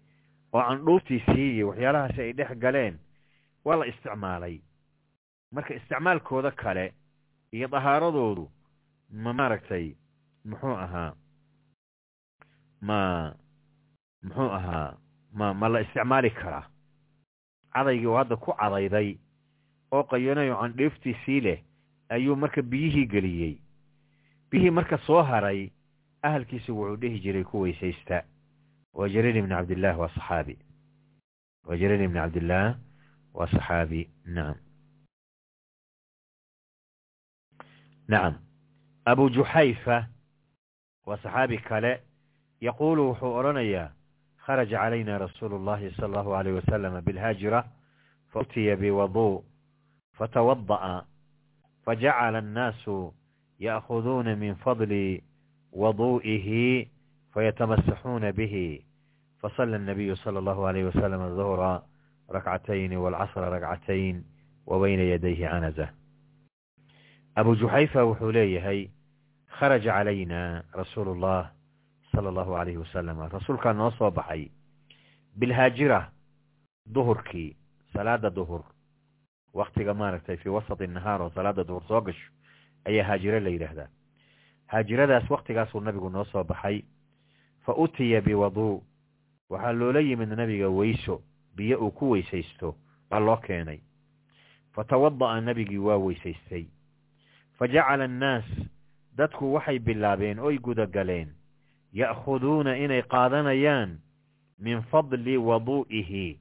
[0.53, 2.99] oo candhuuftiisii iyo waxyaalahaasi ay dhex galeen
[3.65, 4.61] waa la isticmaalay.
[5.53, 6.95] Marka isticmaalkooda kale
[7.53, 8.49] iyo dahaaradoodu
[9.13, 9.95] ma maaragtay
[10.45, 11.13] muxuu ahaa
[12.81, 12.99] ma
[14.23, 14.97] muxuu ahaa
[15.33, 16.67] ma ma la isticmaali karaa
[17.75, 19.19] cadaygii oo hadda ku cadayday
[19.93, 21.59] oo qayanayo candhiiftiisii leh
[22.09, 23.55] ayuu marka biyihii geliyey.
[24.51, 25.71] Biyihii marka soo haray
[26.23, 28.25] ahalkiisu wuxuu dhihi jiray ku weysaysta
[28.95, 30.59] waa jariir ibni cabdillaah waa saxaabi.
[31.67, 32.75] Waa jariir ibni cabdillaah
[33.35, 34.09] waa saxaabi.
[34.25, 34.59] Nacam
[38.09, 38.35] nacam
[39.07, 40.07] abu juxayfa
[41.07, 42.03] waa saxaabi kale.
[42.61, 43.93] Yaquulu wuxuu odhanayaa
[44.46, 47.66] kharaja calayna rasuulu اllahi sala allahu alayh wasalama bilhaajira
[48.34, 49.44] fautiya biwaduu
[50.18, 51.06] fatawada'a
[51.86, 53.14] fajacala annaasu
[53.60, 55.24] ya'khuduuna min fadli
[55.74, 56.90] wadu'ihi
[57.34, 58.86] fayatamasaxuuna bihi
[59.42, 61.84] fasala الnabiyu salى allahu alayh wasalam aلduhra
[62.32, 64.24] rakcatayn wاlcasra rakcatayn
[64.66, 65.90] wa bayna yadayhi canaza
[67.36, 68.90] abu juxayfa wuxuu leeyahay
[69.60, 71.52] kharaja calayna rasuulu اllah
[72.13, 74.49] sala allahu alayhi wasalam rasuulkaa noo soo baxay.
[75.39, 76.11] Bilhaajira
[76.95, 77.57] duhurkii
[77.93, 78.63] salaada duhur.
[79.55, 82.31] Waktiga maaragtay fii wasati nahaar oo salaada duhur soo gasho
[82.85, 83.89] ayaa haajiro la yidhaahdaa.
[84.67, 86.83] Haajiradaas waktigaasuu nabigu noo soo baxay.
[87.67, 88.83] Fa utiya biwaduu
[89.51, 91.23] waxaa loola yimid nabiga weyso.
[91.57, 92.77] Biyo uu ku weysaysto
[93.11, 93.81] baa loo keenay.
[94.75, 96.65] Fatawada'a nabigii waa weysaystay.
[97.59, 98.45] Fa jacala annaas
[99.17, 101.29] dadku waxay bilaabeen oy gudagaleen
[101.93, 103.99] ya'khuduuna inay qaadanayaan
[104.59, 106.39] min fadli waduu'ihi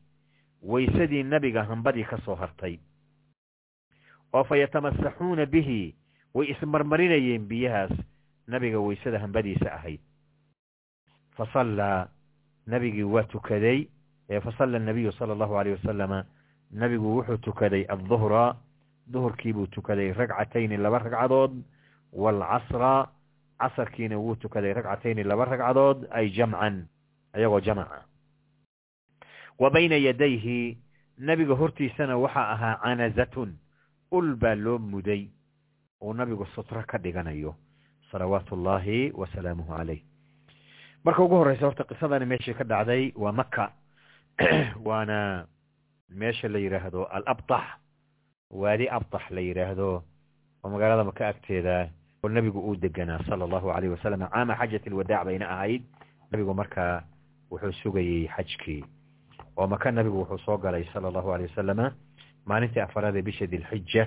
[0.63, 2.77] weysadii nebiga hambadii ka soo hartay.
[4.33, 5.95] Oo fa yatamasaxuuna bihi
[6.33, 7.91] way ismarmarinayeen biyahaas.
[8.47, 9.99] Nebiga weysada hambadiisa ahayd.
[11.37, 12.07] Fa sallaa
[12.67, 13.87] nebigii waa tukaday.
[14.43, 16.25] Fasalla anabiyu sala allahu alayh wasalama
[16.71, 18.55] nebigu wuxuu tukaday adduhra.
[19.09, 21.53] Duhurkiibuu tukaday ragcatayni laba ragcadood.
[22.13, 23.09] Waalcasra
[23.59, 26.87] casarkiina wuu tukaday ragcatayni laba ragcadood ay jamcan
[27.33, 28.05] ayagoo jamaca
[29.59, 30.77] wa bayna yadayhi
[31.17, 33.57] nebiga hortiisana waxaa ahaa canazatun
[34.11, 35.27] ul baa loo muday
[36.01, 37.55] uu nabigu sutro ka dhiganayo
[38.11, 40.01] salawaatu ullaahi wa salaamuhu calayh.
[41.03, 43.71] Marka ugu horreysa horta qisadani meeshii ka dhacday waa maka
[44.87, 45.45] waana
[46.09, 47.63] meesha la yidhaahdo alabtax
[48.49, 50.03] waadi abtax la yidhaahdo
[50.63, 51.89] oo magaalada maka agteeda
[52.23, 55.83] oo nebigu uu deganaa sala allahu alayh wasalam caama xajat alwadaac bayna ahayd
[56.31, 57.03] nebigu markaa
[57.51, 58.83] wuxuu sugayey xajkii.
[59.57, 61.93] Oo maka nebigu wuxuu soo galay sala allahu alayh wasalama
[62.45, 64.03] maalintii afaraad ee bisha dilxija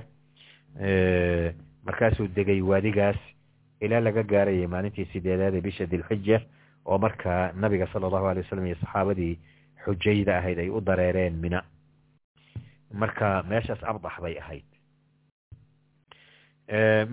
[1.86, 3.16] markaasuu degay waadigaas
[3.80, 6.40] ilaa laga gaarayay maalintii sideedaad ee bisha dilxija
[6.84, 9.38] oo markaa nabiga sala allahu alay wasalam iyo saxaabadii
[9.84, 11.62] xujayda ahayd ay u dareereen mina.
[12.92, 14.64] Marka meeshaas abdax bay ahayd.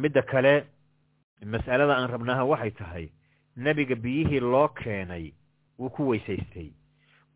[0.01, 0.53] Midda kale
[1.45, 3.09] mas'alada aan rabnaaha waxay tahay
[3.55, 5.31] nebiga biyihii loo keenay
[5.79, 6.71] wuu ku weysaystay.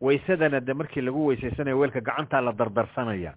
[0.00, 3.34] Weysadana de markii lagu weysaysanayo weelka gacantaa la dardarsanaya.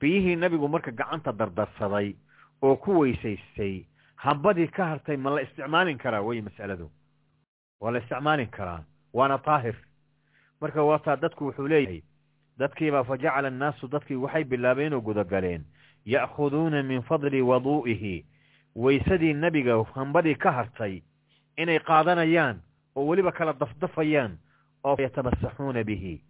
[0.00, 2.14] Biyihii nebigu marka gacanta dardarsaday
[2.62, 3.84] oo ku weysaystay
[4.16, 6.90] hambadii ka hartay ma la isticmaalin karaa wey mas'aladu?
[7.80, 8.84] Waa la isticmaalin karaa?
[9.12, 9.74] Waana taahir.
[10.60, 12.02] Marka waataa dadku wuxuu leeyahay
[12.58, 15.64] dadkiibaa fa jacala annaasu dadkii waxay bilaabeen oo gudagaleen
[16.06, 18.24] ya'khuduuna min fadli waduu'ihi
[18.76, 21.02] weysadii nebiga hambadii ka hartay
[21.56, 22.60] inay qaadanayaan
[22.96, 24.38] oo weliba kala dafdafayaan
[24.84, 26.20] oo yatamasaxuuna bihi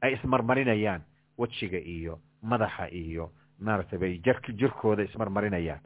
[0.00, 1.00] ay ismarmarinayaan
[1.38, 3.30] wejiga iyo madaxa iyo
[3.60, 4.18] maaragtay bay
[4.58, 5.80] jirkooda ismarmarinayaan.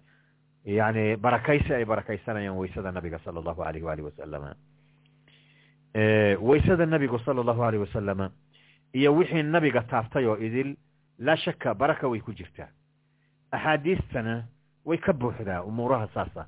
[0.65, 4.55] Yacni barakaysi ay barakaysanayaan weysada nabiga sala allahu alayh waali wasalama
[6.41, 8.31] weysada nabigu sala allahu alayh wasalama
[8.93, 10.77] iyo wixii nabiga taabtay oo idil
[11.19, 12.69] laa shaka baraka way ku jirtaa.
[13.53, 14.45] Axaadiistana
[14.87, 16.47] way ka buuxdaa umuuraha saasa.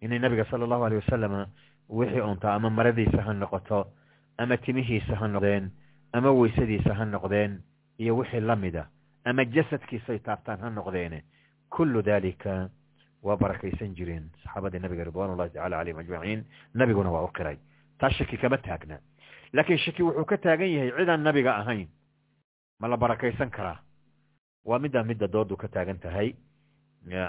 [0.00, 1.46] Inay nabiga sala allahu alayh wasalama
[1.88, 3.86] wixii unta ama maradiisa ha noqoto
[4.38, 5.70] ama timihiisa ha noqdeen
[6.12, 7.58] ama weysadiisa ha noqdeen
[7.98, 8.86] iyo wixii la mida
[9.24, 11.24] ama jasadkiisay taabtaan ha noqdeene
[11.70, 12.70] kullu dalika
[13.22, 16.44] waa barakaysan jireen saxaabadii nabiga ridwan ullahi tacala calayhim ajmaciin.
[16.74, 17.58] Nabiguna waa u qiray.
[17.98, 18.98] Taas shaki kama taagna.
[19.52, 21.88] Laakiin shaki wuxuu ka taagan yahay cidaan nabiga ahayn.
[22.80, 23.78] Ma la barakaysan karaa?
[24.64, 26.34] Waa middaa midda doodu ka taagan tahay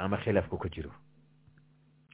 [0.05, 0.91] ama khilaafku ka jiro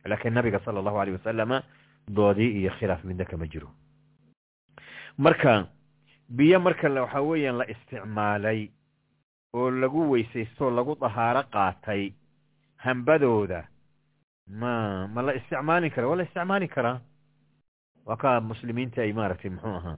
[0.06, 1.64] laakiin nabiga sala allahu alayh wasalama
[2.08, 3.70] doodii iyo khilaaf midna kama jiro
[5.18, 5.68] marka
[6.30, 8.70] biyo marka waxaa weeyaan la isticmaalay
[9.54, 12.12] oo lagu weysaysto lagu dahaaro qaatay
[12.78, 13.64] hambadooda
[14.48, 17.00] ma ma la isticmaalin kara waa la isticmaali karaa
[18.06, 19.98] waa ka muslimiinta ay maaragtay muxuu ahaa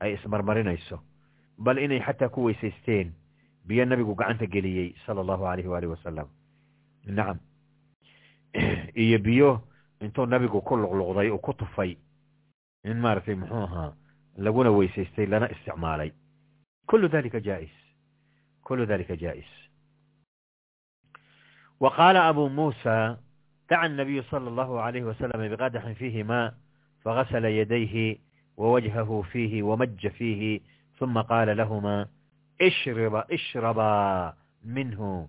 [0.00, 0.98] ay ismarmarinayso
[1.58, 3.12] bal inay xataa ku weysaysteen
[3.66, 6.28] biyo nabigu gacanta geliyey sala allahu alayhi waalihi wasalam
[7.06, 7.38] nacam
[9.02, 9.50] iyo biyo
[10.00, 11.96] intuu nabigu ku luqluqday uu ku tufay
[12.84, 13.92] in maaragtay muxuu ahaa
[14.36, 16.12] laguna weysaystay lana isticmaalay.
[16.86, 17.70] Kullu dalika jaais.
[18.64, 19.46] Kullu dalika jaais.
[21.80, 23.18] Wa qaala abu muusa
[23.68, 26.52] daca الnabiyu salى اllahu عalayhi wasalam biqadaxin fiihi ma
[27.04, 28.20] yadayhi
[28.56, 30.62] wawajhahu fiihi wamaja fiihi
[30.98, 32.08] ثuma qaala lahuma
[32.58, 34.34] ishraba ishrabaa
[34.64, 35.28] minhu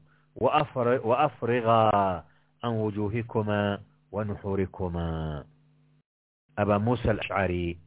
[7.11, 7.77] alashcari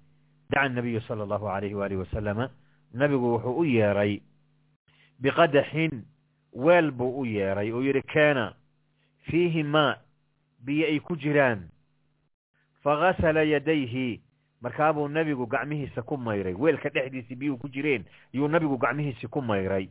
[0.50, 2.50] daca nabiyu sala allahu alayhi waalihi wasalama
[2.94, 4.20] nabigu wuxuu u yeeray
[5.18, 6.02] biqadaxin
[6.52, 8.54] weel buu u yeeray oo yidhi keena
[9.26, 9.96] fiihi maa
[10.64, 11.68] biyo ay ku jiraan
[12.82, 14.20] fagasala yadayhi
[14.60, 19.88] markaabuu nabigu gacmihiisa ku mayray weelka dhexdiisii biyuhu ku jireen yuu nabigu gacmihiisi ku mayray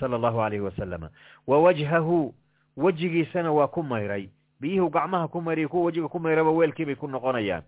[0.00, 1.10] sala allahu alayhi wasalama
[1.46, 2.34] wa wajhahu
[2.76, 4.28] wejigiisana waa ku mayray.
[4.60, 7.62] Biyuhu gacmaha ku mayray kuwa wejiga ku mayraba weelkiibay ku noqonayaan.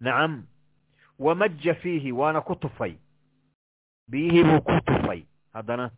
[0.00, 0.44] Nacam
[1.18, 2.94] wamaja fiihi waana ku tufay.
[4.08, 5.90] Biyihii buu ku tufay haddana.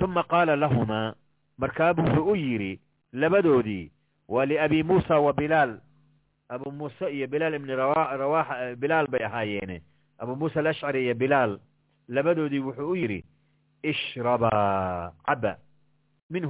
[0.00, 1.14] Uma qaala lahumaa
[1.58, 2.80] markaabuu wuxuu u yidhi
[3.12, 3.90] labadoodii
[4.28, 5.80] waa liabi muusa wa bilaal.
[6.48, 9.82] Abu muuse iyo bilaal ibni rawaxa bilaal bay ahaayeene
[10.18, 11.58] abu muusa alashcari iyo bilaal.
[12.08, 13.24] Labadoodii wuxuu u yidhi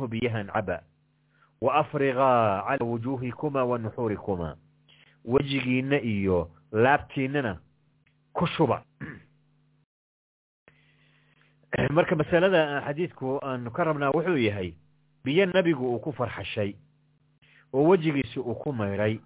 [0.09, 0.83] biyahan caba
[1.61, 4.57] wa afrigaa cala wujuuhikuma wa nuxuurikuma
[5.25, 7.59] wejigiina iyo laabtiinana
[8.33, 8.83] ku shuba
[11.91, 14.73] marka masalada xadiidku aanu ka rabnaa wuxuu yahay
[15.25, 16.75] biyo nebigu uu ku farxashay
[17.73, 19.19] oo wejigiisi uu ku mayray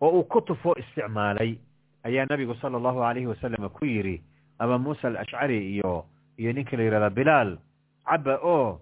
[0.00, 1.58] oo uu ku tufo isticmaalay
[2.02, 4.22] ayaa nabigu sala allahu alayhi wasalam ku yidhi
[4.58, 6.06] aba muusa alashcari iyo
[6.38, 7.58] iyo ninka la yidhahdaa bilaal
[8.04, 8.80] caba oo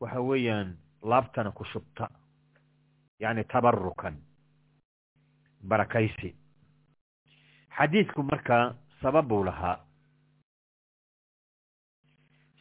[0.00, 2.08] waxa weeyaan laabtana ku shubta
[3.20, 4.16] yacni tabarukan
[5.62, 6.34] barakaysi.
[7.76, 9.78] Xadiidku marka sabab buu lahaa.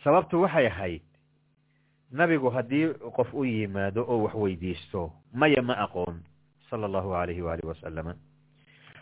[0.03, 1.01] Sababtu waxay ahayd
[2.11, 6.21] nabigu haddii qof u yimaado oo wax weydiisto maya ma aqoon
[6.69, 8.15] sala allahu alayhi waalihi wasalama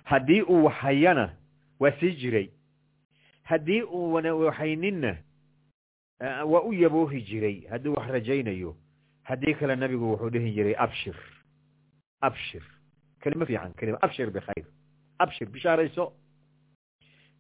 [0.04, 1.30] haddii uu waxhayana
[1.80, 2.50] waa sii jiray.
[3.44, 5.18] Haddii uuna waxayninna
[6.22, 8.76] waa u yaboohi jiray hadduu wax rajaynayo
[9.24, 11.16] haddii kale nabigu wuxuu dhihi jiray abshir
[12.22, 12.64] abshir.
[13.22, 14.66] Kelimo fiican kelima abshir bikhayr
[15.20, 16.14] abshir bishaarayso.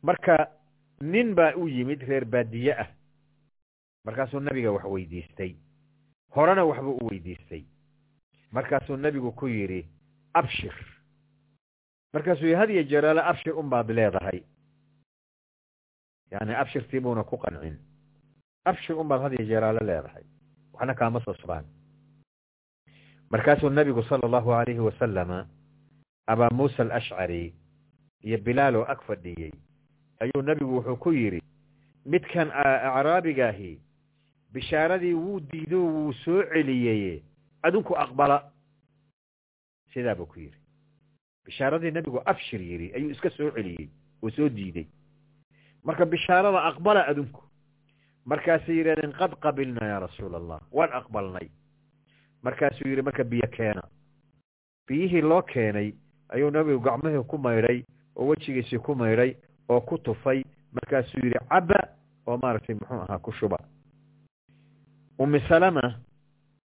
[0.03, 0.51] Marka
[1.01, 2.87] nin baa u yimid reer baadiye ah.
[4.05, 5.55] Markaasuu nabiga wax weydiistay.
[6.35, 7.63] Horena waxbuu u weydiistay.
[8.51, 9.85] Markaasuu nabigu ku yidhi
[10.33, 10.73] abshir.
[12.13, 14.43] Markaasuu yii had iyo jeeraale abshir un baad leedahay.
[16.31, 17.77] Yani abshirtii buuna ku qancin
[18.65, 20.23] abshir un baad had iyo jeeraale leedahay.
[20.73, 21.65] Waxna kaama soo sobaan.
[23.31, 25.47] Markaasuu nabigu sala allahu alayhi wasalama
[26.27, 27.53] abaa muusa alashcari
[28.23, 29.51] iyo bilaal oo ag fadhiyey
[30.19, 31.41] ayuu nabigu wuxuu ku yidhi
[32.05, 33.79] midkan acraabigaahi
[34.53, 37.23] bishaaradii wuu diido wuu soo celiyeye
[37.61, 38.51] adinku aqbala.
[39.93, 40.57] Sidaa buu ku yidhi.
[41.45, 43.89] Bishaaradii nabigu abshir yidhi ayuu iska soo celiyey
[44.23, 44.87] oo soo diiday
[45.83, 47.41] marka bishaarada aqbala adinku
[48.31, 51.47] markaasay yidhahdeen qad qabilna yaa rasuula allah waan aqbalnay.
[52.43, 53.81] Markaasuu yidhi marka biyo keena.
[54.87, 55.93] Biyihii loo keenay
[56.29, 57.83] ayuu nabigu gacmihii ku maydhay
[58.15, 59.35] oo wejigiisii ku maydhay
[59.69, 60.43] oo ku tufay.
[60.73, 61.79] Markaasuu yidhi caba
[62.27, 63.57] oo maaragtay muxuu ahaa ku shuba.
[65.19, 65.95] Umi salama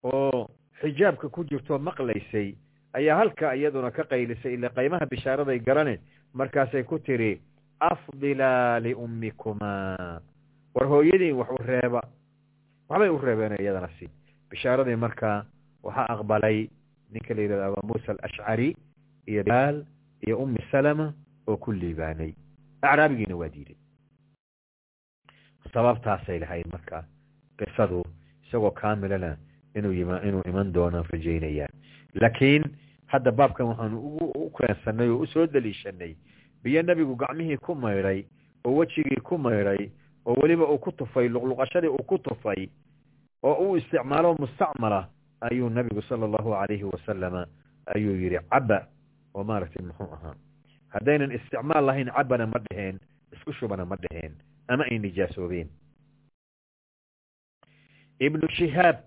[0.03, 0.49] oo
[0.81, 2.53] xijaabka ku jirtoo maqlaysay
[2.93, 5.99] ayaa halkaa iyaduna ka qaylisay ila qaymaha bishaaraday garane.
[6.33, 7.41] Markaasay ku tiri
[7.79, 10.19] afdilaa liummikumaa
[10.75, 12.01] war hooyadiin wax u reeba
[12.89, 14.09] waxbay u reebeen iyadana si
[14.49, 15.45] bishaaradii markaa
[15.83, 16.67] waxaa aqbalay
[17.11, 18.75] ninka la yidhahdo abaa muusa alashcari
[19.27, 19.85] iyo bilaal
[20.27, 21.13] iyo ummi salama
[21.47, 22.33] oo ku liibaanay.
[22.81, 23.75] Acraabigiina waa diiday
[25.73, 27.03] sababtaasay lahayd marka
[27.57, 28.03] qisadu
[28.47, 29.37] isagoo kaamilana
[29.75, 29.93] inuu
[30.27, 31.73] inuu iman doono rajaynayaan.
[32.13, 32.63] Laakiin
[33.05, 33.97] hadda baabkan waxaanu
[34.45, 36.15] u keensanay oo u soo daliishanay
[36.63, 38.23] biyo nebigu gacmihii ku maydhay
[38.65, 39.89] oo wejigii ku maydhay
[40.25, 42.69] oo weliba uu ku tufay luqluqashadii uu ku tufay
[43.43, 45.09] oo uu isticmaalo mustacmala
[45.41, 47.45] ayuu nabigu sala allahu alayhi wasalama
[47.95, 48.87] ayuu yidhi caba
[49.35, 50.35] oo maaragtay muxuu ahaa.
[50.89, 52.99] Haddaynan isticmaal lahayn cabana ma dheheen
[53.35, 54.33] isku shubana ma dheheen
[54.67, 55.69] ama ay nijaasoobeen
[58.19, 58.97] ibnu shihaab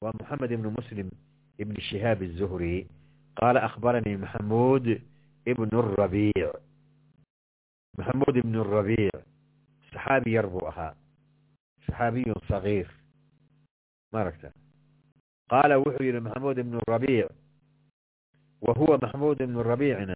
[0.00, 1.08] waa moxamed ibnu muslim
[1.58, 2.86] ibn shihaab الzuhri
[3.38, 4.86] qaala akhbaranii maxamuud
[5.50, 6.54] ibn rabiic
[7.98, 9.14] maxamuud ibn rabiic
[9.92, 10.94] saxaabi yar buu ahaa
[11.86, 12.88] saxaabiyun sagiir
[14.12, 14.50] maaragta
[15.50, 17.28] qaala wuxuu yidhi maxamuud ibnu rabiic
[18.62, 20.14] wa huwa maxamuud ibnu rabiicna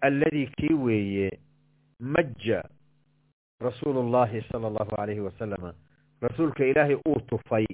[0.00, 1.30] alladii kii weeye
[2.00, 2.62] majja
[3.60, 5.74] rasuulu اllahi sala allahu alayhi wasalama
[6.20, 7.66] rasuulka ilaahay uu tufay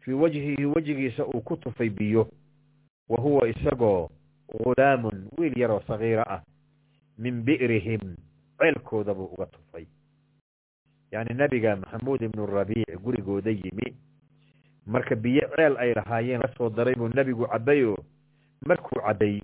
[0.00, 2.28] fii wajhihi wejigiisa uu ku tufay biyo
[3.08, 4.08] wa huwa isagoo
[4.48, 6.42] gulaamun wiil yaroo sagiiro ah
[7.18, 8.16] min bi'rihim
[8.58, 9.86] ceelkooda buu uga tufay
[11.12, 13.96] yacni nebiga maxamuud ibnu rabiic gurigooda yimi.
[14.86, 17.96] Marka biyo ceel ay lahaayeen la soo daray buu nebigu cabbayoo
[18.66, 19.40] markuu cabbay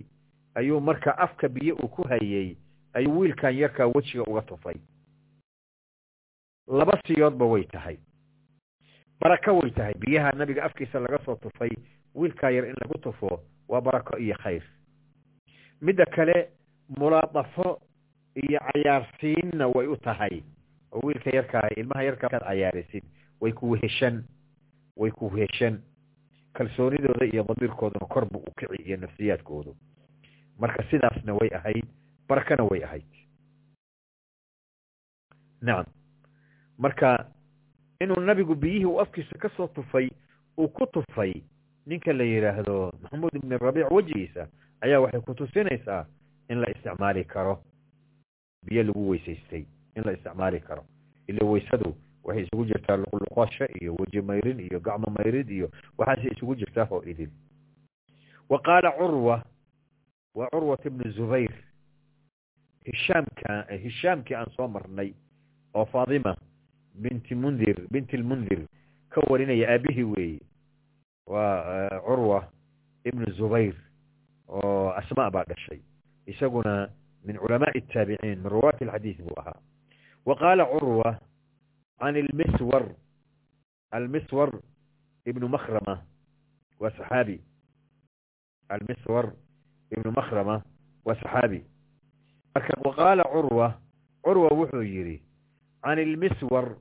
[0.55, 2.55] ayuu marka afka biyo uu ku hayey
[2.93, 4.75] ayuu wiilkan yarkaa wejiga uga tufay.
[6.67, 7.97] Laba siyoodba way tahay.
[9.19, 9.93] Barako way tahay.
[9.99, 11.71] Biyaha nabiga afkiisa laga soo tufay
[12.15, 14.63] wiilkaa yar in lagu tufo waa barako iyo khayr.
[15.81, 16.49] Midda kale
[16.97, 17.81] mulaadafo
[18.35, 20.43] iyo cayaarsiinna way u tahay
[20.93, 23.03] oo wiilka yarkaa ilmaha yarkaa kaad cayaarisid
[23.41, 24.23] way ku weheshan
[24.97, 25.81] way ku weheshan
[26.53, 29.75] kalsoonidooda iyo damiirkooduna kor buu u kici iyo nafsiyaadkoodu.
[30.59, 31.85] Marka sidaasna way ahayd
[32.29, 33.09] barakana way ahayd.
[35.61, 35.85] Nacam
[36.77, 37.29] marka
[38.01, 40.09] inuu nabigu biyihii uu afkiisa ka soo tufay
[40.57, 41.33] uu ku tufay
[41.85, 44.47] ninka la yidhaahdo maxamuud ibn rabiic wejigiisa
[44.81, 46.05] ayaa waxay ku tusinaysaa
[46.49, 47.63] in la isticmaali karo.
[48.65, 49.65] Biyo lagu weysaystay
[49.95, 50.83] in la isticmaali karo.
[51.27, 56.55] Ila weysadu waxay isugu jirtaa luqluqasho iyo weji mayrin iyo gacmo mayrid iyo waxaasay isugu
[56.55, 57.31] jirtaa oo idin.
[58.49, 59.43] Wa qaala curwa
[60.35, 61.51] waa curwat ibnu zubayr
[62.85, 65.13] hishaamka hishaamkii aan soo marnay
[65.73, 66.35] oo faadima
[66.95, 68.65] binti mundir binti lmundir
[69.09, 70.39] ka warinaya aabihii weeye
[71.27, 72.47] waa curwa
[73.05, 73.75] ibnu zubayr
[74.47, 75.79] oo asma baa dhashay.
[76.25, 76.89] Isaguna
[77.25, 79.59] min culamaai الtaabiciin min ruwaati alxadiid buu ahaa
[85.25, 86.01] ibnu makrama
[86.79, 87.39] waa saxaabi
[88.69, 89.31] almiswar
[89.91, 90.61] ibnu makrama
[91.05, 91.63] waa saxaabi
[92.55, 93.67] marka wa qaala curwa
[94.23, 95.21] curwa wuxuu yidhi
[95.83, 96.75] can ilmiswar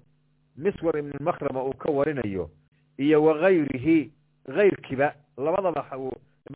[0.57, 2.51] miswar ibn makrama uu ka warinayo
[2.99, 4.13] iyo wagayrihi
[4.47, 5.83] gayrkiiba labadaba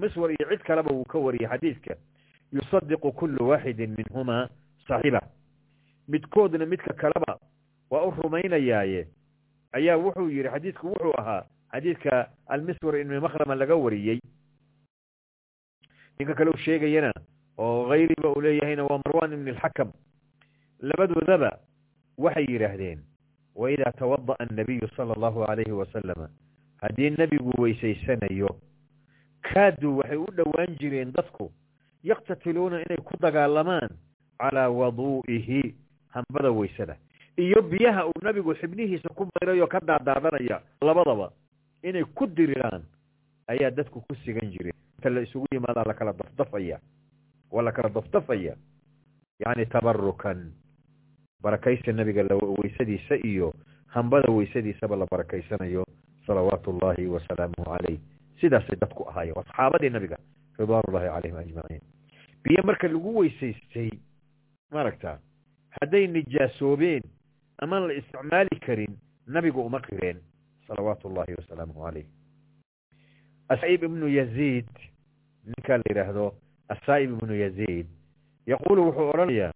[0.00, 1.96] miswar iyo cid kaleba wuu ka wariyey xadiidka
[2.52, 3.12] yusadiqu
[4.88, 5.20] saaxiba
[6.08, 7.38] midkoodna midka kaleba
[7.90, 9.06] waa u rumaynayaaye.
[9.72, 14.20] Ayaa wuxuu yihi xadiidku wuxuu ahaa xadiidka almiswar ibn makrama laga wariyey.
[16.18, 17.12] Ninka kale u sheegayana
[17.58, 19.92] oo hayriba uu leeyahayna waa marwan ibn alxakam
[20.80, 21.58] labadoodaba
[22.18, 23.00] waxay yidhaahdeen
[23.54, 26.28] waidaa tawada'a annabiyu sala allahu alayhi wasalama
[26.82, 28.50] haddii nebigu weysaysanayo
[29.42, 31.52] kaaduu waxay u dhowaan jireen dadku
[32.04, 33.88] yaqtatiluuna inay ku dagaalamaan
[34.40, 35.74] calaa waduu'ihi
[36.16, 36.96] hambada weysada.
[37.36, 41.32] Iyo biyaha uu nebigu xibnihiisa ku mayrayoo ka daadaadanaya labadaba
[41.84, 42.82] inay ku diriraan
[43.52, 44.72] ayaa dadku ku sigan jireen.
[44.96, 46.80] Inta la isugu yimaadaa lakala dafdafaya
[47.52, 48.56] waa lakala dafdafaya
[49.38, 50.48] yacni tabarukan
[51.44, 53.52] barakaysa nabiga weysadiisa iyo
[53.86, 55.84] hambada weysadiisaba la barakaysanayo
[56.26, 58.00] salawaatu ullahi wasalaamuhu calayh.
[58.40, 60.16] Sidaasay dadku ahaayeen waa nabiga
[60.58, 61.84] ridwaan ullahi calayhim ajmaciin.
[62.42, 63.90] Biyo marka lagu weysaystay
[64.72, 65.18] maaragta
[65.80, 67.02] hadday nijaasoobeen
[67.62, 68.96] amaan la isticmaali karin
[69.26, 70.20] nabigu uma qireen.
[70.66, 72.06] Salawaatu ullahi wasalaamuhu calayh
[73.48, 74.68] asaib ibnu yaziid
[75.46, 76.24] ninkaa la yidhaahdo
[76.74, 77.86] asaa'ib ibnu yaziid
[78.46, 79.52] yaquulu wuxuu odhanayaa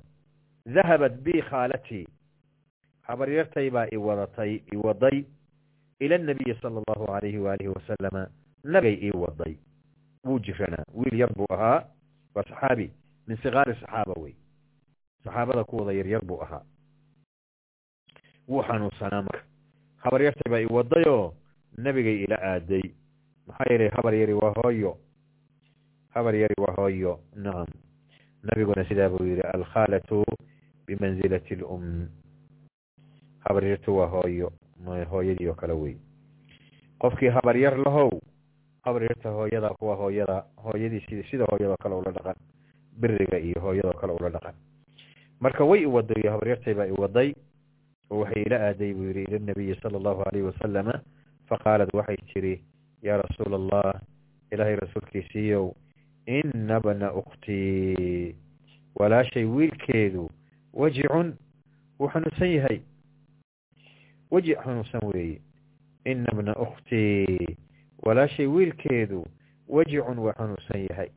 [0.75, 2.07] dahabat bi khaalatii
[3.09, 5.25] habaryartay baa iwadatay iwaday
[6.01, 8.23] ila nabiyi sala allahu alayhi waalihi wasalama
[8.65, 9.55] nabigay ii waday.
[10.25, 11.85] Wuu jiranaa wiil yar buu ahaa
[12.35, 12.91] waa saxaabi
[13.27, 14.35] min sikaari saxaaba wey
[15.25, 16.63] saxaabada kuwada yaryar buu ahaa.
[18.49, 19.45] Wuu xanuunsanaa marka
[19.97, 21.35] habaryartay baa iwadayoo
[21.79, 22.83] nabigay ila aaday.
[23.47, 24.97] Maxaa yeelay habar yari waa hooyo.
[26.15, 27.21] Habar yari waa hooyo.
[27.37, 27.67] Nacam
[28.43, 30.25] nabiguna sidaa buu yihi alkhaalatu
[30.87, 32.09] bimansilati lum
[33.45, 34.53] habaryartu waa hooyo
[35.11, 35.97] hooyadii oo kale wey.
[36.99, 38.11] Qofkii habaryar lahow
[38.83, 42.37] habaryarta hooyada waa hooyada hooyadii sid sida hooyadoo kale ula dhaqan
[43.01, 44.55] biriga iyo hooyadoo kale ula dhaqan
[45.41, 47.35] marka way iwaday habaryartay baa iwaday
[48.11, 50.95] oo waxay ila aaday buu yihi ila nabiyi sala allahu alayhi wasalama
[51.49, 52.55] faqaalad waxay tiri
[53.03, 54.01] yaa rasuula allah
[54.53, 55.73] ilaahay rasuulkiisiiyow
[56.27, 58.37] ina bna uktii
[58.95, 60.31] walaashay wiilkeedu
[60.73, 61.35] wajicun
[61.99, 62.81] wuu xanuunsan yahay.
[64.31, 65.41] Wajic xanuunsan weeye
[66.05, 67.57] ina bna uktii
[68.03, 69.27] walaashay wiilkeedu
[69.69, 71.11] wajicun waa xanuunsan yahay.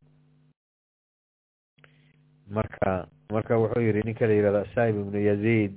[2.50, 5.72] Marka marka wuxuu yihi ninka la yihahdo saib ibnu yaziid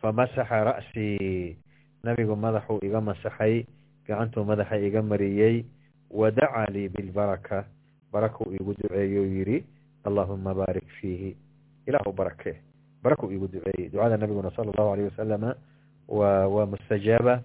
[0.00, 1.56] famasaxa ra'sii
[2.04, 3.64] nabigu madaxuu iga masaxay
[4.08, 5.64] gacantuu madaxa iga mariyey
[6.10, 7.64] wadacaa lii bilbaraka.
[8.12, 9.64] Barakuu iigu duceeyou yidhi
[10.04, 11.36] allahuma baarik fiihi.
[11.86, 12.60] Ilaahu barake
[13.02, 13.90] barakuu iigu duceeyey.
[13.90, 15.54] Ducada nabiguna sala allahu alayh wasalama
[16.08, 17.42] waa waa mustajaaba.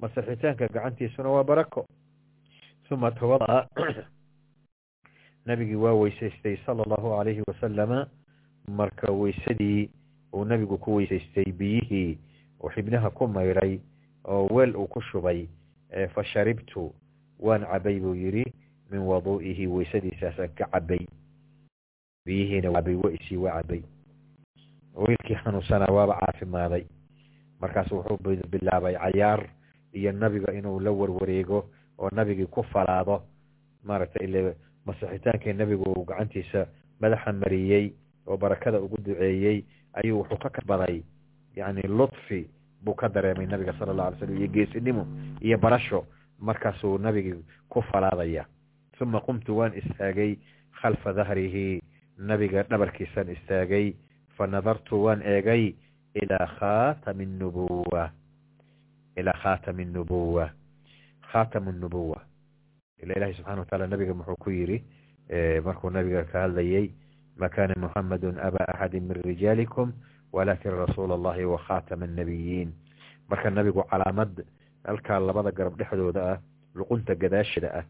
[0.00, 1.86] Masixitaanka gacantiisuna waa barako.
[2.90, 3.66] Uma tawada'a.
[5.46, 8.06] Nabigii waa weysaystay sala allahu alayhi wasalama
[8.68, 9.90] marka weysadii
[10.34, 12.18] uu nabigu ku weysaystay biyihii
[12.62, 13.80] uu xibnaha ku mayray
[14.24, 15.46] oo weel uu ku shubay
[16.14, 16.92] fa sharibtu
[17.38, 18.44] waan cabay buu yidhi
[18.90, 21.02] min waduu'ihi weysadiisaasaan ka cabay.
[22.26, 23.82] Biyihiina cabay waisii waa cabay.
[24.94, 26.84] Wiilkii xanuunsanaa waaba caafimaaday.
[27.60, 28.18] Markaas wuxuu
[28.50, 29.46] bilaabay cayaar
[29.92, 33.22] iyo nabiga inuu la warwareego oo nabigii ku falaado.
[33.82, 34.56] Maaragtay ile
[34.86, 36.66] masixitaankii nabigu uu gacantiisa
[37.00, 37.92] madaxa mariyey
[38.26, 41.02] oo barakada ugu duceeyey ayuu wuxuu ka kasbaday
[41.56, 42.46] yacni ludfi
[42.84, 45.06] buu ka dareemay nabiga sala allahu alay slam iyo geesinimo
[45.40, 46.06] iyo barasho
[46.38, 48.44] markaasuu nabigii ku falaadaya.
[49.00, 50.36] Uma qumtu waan istaagay
[50.80, 51.80] khalfa dahrihi
[52.18, 53.94] nabiga dhabarkiisaan istaagay
[54.36, 55.74] fa nadartu waan eegay
[56.14, 58.10] ilaa khaatami nubuwa
[59.16, 60.50] ilaa khaatami nubuwa
[61.32, 62.20] khaatamu nubuwa
[63.02, 64.82] ila ilahi subxana wataala nabiga muxuu ku yidhi
[65.64, 66.88] markuu nabiga ka hadlayay
[67.40, 69.92] kana muxamadu aba axadi min rijaalikum
[70.32, 72.72] walakin rasuula allahi wa khaatama annabiyiin
[73.28, 74.44] marka nabigu calaamad
[74.84, 76.38] halkaa labada garab dhexdooda ah
[76.74, 77.84] luqunta gadaashada ah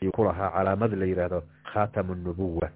[0.00, 2.68] ayuu ku lahaa calaamad la yidhaahdo khaatamu nubuwa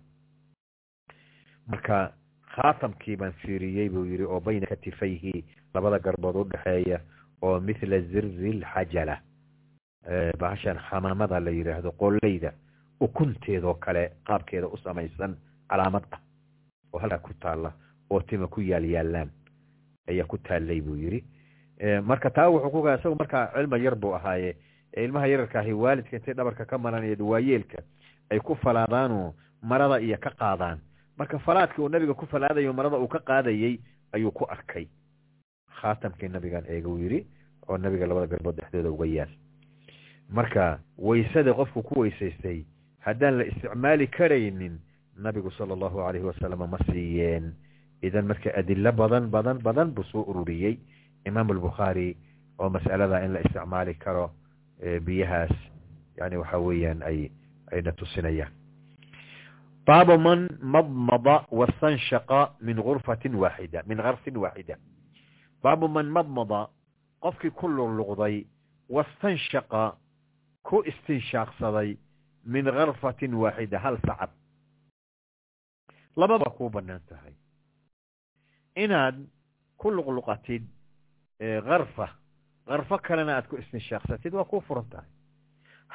[1.66, 2.12] marka
[2.54, 5.44] khaatamkii baan fiiriyey buu yidhi oo bayna katifayhi
[5.74, 7.00] labada garbood udhexeeya
[7.42, 9.20] oo mithla zirzi lxajala
[10.40, 12.52] bahashan xamaamada la yidhaahdo qoleyda
[13.00, 15.36] ukunteedoo kale qaabkeeda u samaysan
[15.70, 16.20] calaamad ah
[16.92, 17.72] oo halkaa ku taalla
[18.10, 19.30] oo tima ku yaal yaalaan
[20.08, 21.24] ayaa ku taallay buu yidhi.
[22.02, 24.56] Marka taa wuxuu ku isagu markaa cilma yar buu ahaaye
[24.96, 27.82] ilmaha yararka ahi waalidka intay dhabarka ka maranaya waayeelka
[28.30, 30.78] ay ku falaadaanoo marada iyo ka qaadaan.
[31.18, 33.78] Marka falaadkii uu nabiga ku falaadayo marada uu ka qaadayey
[34.12, 34.86] ayuu ku arkay.
[35.80, 37.26] Khaatamkii nabigan eega uu yidhi
[37.68, 39.30] oo nabiga labada garbood dhexdooda uga yaal.
[40.28, 42.64] Marka weysada qofku ku weysaystay
[43.00, 44.78] haddaan la isticmaali karaynin
[45.20, 47.52] nabigu sala allahu alayhi wasalama ma siiyeen.
[48.02, 50.78] Idan marka adilo badan badan badan buu soo ururiyey.
[51.26, 52.16] Imaam albukhaari
[52.58, 54.30] oo mas'alada in la isticmaali karo
[55.04, 55.52] biyahaas
[56.16, 57.28] yani waxa weeyaan ay
[57.72, 58.52] ayna tusinayaan
[59.86, 64.76] baabu man madmada wastanshaqa min gurfatin waaxida min garfin waaxida
[65.62, 66.68] baabu man madmada
[67.20, 68.44] qofkii ku luqluqday
[68.88, 69.96] wastanshaqa
[70.62, 71.96] ku istinshaaqsaday
[72.44, 74.30] min garfatin waaxida hal sacab
[76.20, 77.34] labada kuu bannaan tahay.
[78.76, 79.16] Inaad
[79.80, 80.64] ku luqluqatid
[81.68, 82.06] karfa
[82.68, 85.08] karfo kalena aad ku istinshaaqsatid waa kuu furan tahay.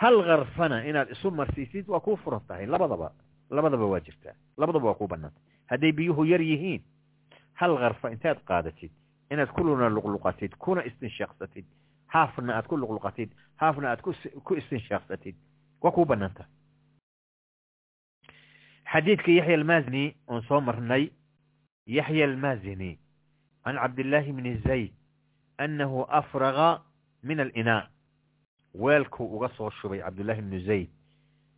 [0.01, 2.65] Hal karfana inaad isu marsiisid waa kuu furan tahay.
[2.65, 3.11] Labadaba
[3.49, 4.35] labadaba waa jirtaa.
[4.57, 6.81] Labadaba waa kuu banaantay hadday biyuhu yar yihiin
[7.53, 8.91] hal karfa intaad qaadatid
[9.31, 11.65] inaad kuluna luqluqatid kuna istinshaaqsatid
[12.13, 14.01] haafna aad ku luqluqatid haafna aad
[14.45, 15.35] ku istinshaaqsatid
[15.81, 16.51] waa kuu bannaan tahay
[18.95, 21.11] xadiidka yaxya almazini oon soo marnay
[21.85, 22.95] yaxya almazini
[23.63, 24.93] can cabdillaahi bni zayd
[25.59, 26.81] annahu afraga
[27.23, 27.87] min alinaa
[28.75, 30.89] weelkuu uga soo shubay cabdullaahi bnu zayd.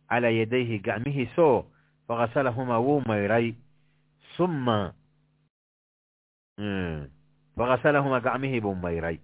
[0.08, 1.64] Calaa yadayhi gacmihiisoo
[2.08, 3.54] fagasalahumaa wuu mayray.
[4.36, 4.94] Suma
[7.56, 9.18] fagasalahumaa gacmihii buu mayray.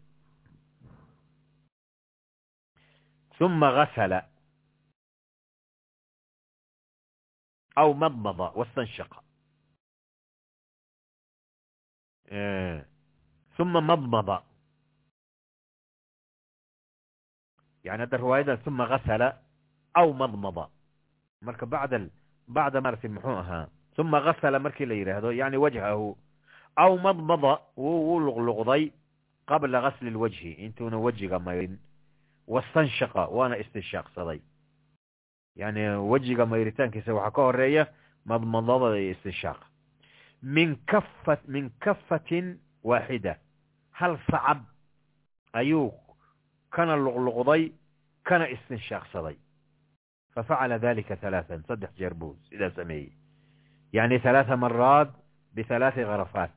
[3.39, 4.23] Suma gasala
[7.77, 9.19] aw madmada wastanshaqa
[13.57, 14.43] suma madmada
[17.85, 19.29] yani hadda riwaayadan suma gasala
[19.95, 20.69] aw madmada
[21.43, 21.99] marka bacda
[22.49, 26.17] bacda maaragtay muxuu ahaa suma gasala markii la yidhaahdo yani wajhahu
[26.77, 28.91] aw madmada wuu luqluqday
[29.47, 31.79] qabla gasli lwajhi intuuna wejiga mayrin
[32.49, 34.41] wastanshaqa waana istinshaaqsaday
[35.57, 35.83] yani
[36.13, 37.87] wejiga mayritaankiisa waxaa ka horreeya
[38.25, 39.67] madmadada iyo istinshaaqa
[40.43, 43.37] min kafa min kafatin waaxida
[43.91, 44.61] hal sacab
[45.53, 45.93] ayuu
[46.71, 47.73] kana luqluqday
[48.25, 49.37] kana istinshaaqsaday
[50.35, 53.13] fafacala dalika halaathan saddex jeer buu sidaa sameeyey
[53.93, 55.11] yani halaatha maraat
[55.55, 56.51] bihalaati kharafaat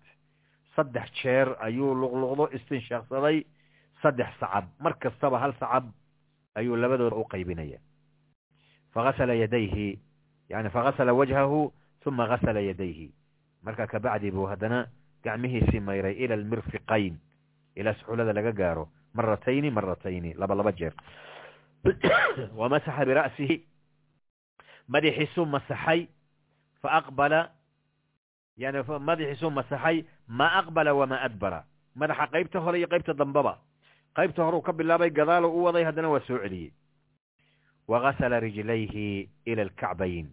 [0.76, 3.38] saddex jeer ayuu luqluqdo istinshaaqsaday
[4.02, 5.86] saddex sacab mar kastaba hal sacab
[6.56, 7.80] ayuu labadooda u qaybinaya
[8.94, 10.00] fagasala yadayhi
[10.50, 11.72] yani fagasala wajhahu
[12.08, 13.12] uma gasala yadayhi
[13.64, 14.88] marka kabacdi buu haddana
[15.24, 17.18] gacmihiisii mayray ila almirfiqayn
[17.76, 20.94] ilaa suxulada laga gaaro maratayni maratayni laba laba jeer
[22.56, 23.58] wamasaxa bira'sihi
[24.88, 26.08] madaxiisuu masaxay
[26.82, 27.52] faaqbala
[28.58, 31.60] yani madaxiisuu masaxay ma aqbala wamaa adbara
[31.96, 33.54] madaxa qaybta hore iyo qaybta dambaba
[34.16, 36.40] qaybta hore uu ka bilaabay gadaalo u waday haddana waa soo
[37.88, 40.28] wagasala rijlayhi ila alkacbayn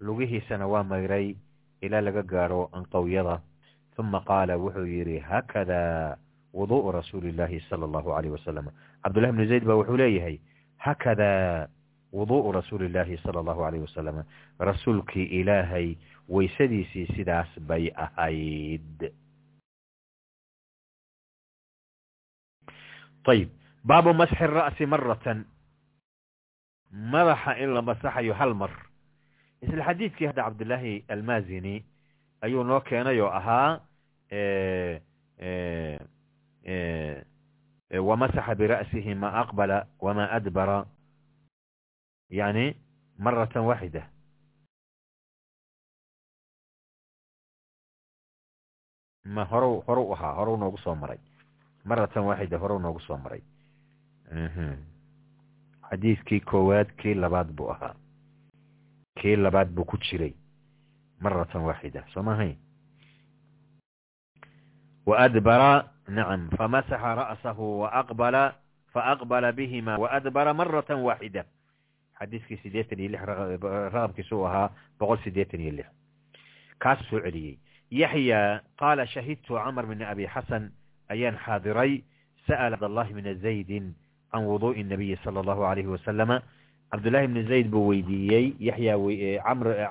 [0.00, 1.34] lugihiisana waa mayray
[1.82, 3.40] ilaa laga gaaro anqowyada
[3.98, 6.16] uma qaala wuxuu yidhi haakada
[6.54, 8.70] wuduءu rasuuli illahi sala allahu alayh wasalam
[9.02, 10.38] cabdullahi bnu zayd ba wuxuu leeyahay
[10.78, 11.68] haakada
[12.12, 14.22] wuduءu rasuuli illahi sala allahu alayh wasalam
[14.60, 15.96] rasuulkii ilaahay
[16.28, 19.10] waysadiisii sidaas bay ahayd
[23.26, 23.50] ayib
[23.84, 25.44] baabu masxi ra'si maratan
[26.92, 28.70] madaxa in la masaxayo hal mar.
[29.62, 31.84] Isla xadiidkii hadda cabdullaahi almazini
[32.40, 33.80] ayuu noo keenay oo ahaa
[38.08, 40.86] wamasaxa bira'sihi ma aqbala wama adbara.
[42.30, 42.76] Yani
[43.18, 44.02] maratan waaxida
[49.24, 51.18] ma horow horow ahaa horow noogu soo maray.
[51.84, 53.42] Maratan waaxida horow noogu soo maray
[55.92, 57.94] xadiidkii koowaad kii labaad buu ahaa.
[59.20, 60.32] Kii labaad buu ku jiray.
[61.20, 62.56] Maratan waaxida soo mahayn
[65.06, 68.54] waadbara nacam famasaxa ra'sahu waaqbala
[68.94, 71.44] faaqbala bihima waadbara maratan waaxida.
[72.18, 73.22] Xadiidkii siddeetan iyo lix
[73.94, 75.88] raqamkiisu u ahaa boqol siddeetan iyo lix.
[76.78, 77.58] Kaas celiyey.
[77.90, 80.72] Yaxya qaala shahidtu camr bn abi xasan
[81.08, 82.02] ayaan xaadiray
[82.46, 83.94] sa'ala cabdallahi bna zaydin
[84.32, 86.42] can wuduu'i nabiyi sala allahu calayhi wasalama
[86.92, 88.96] cabdullaahi ibni zayd buu weydiiyey yaxya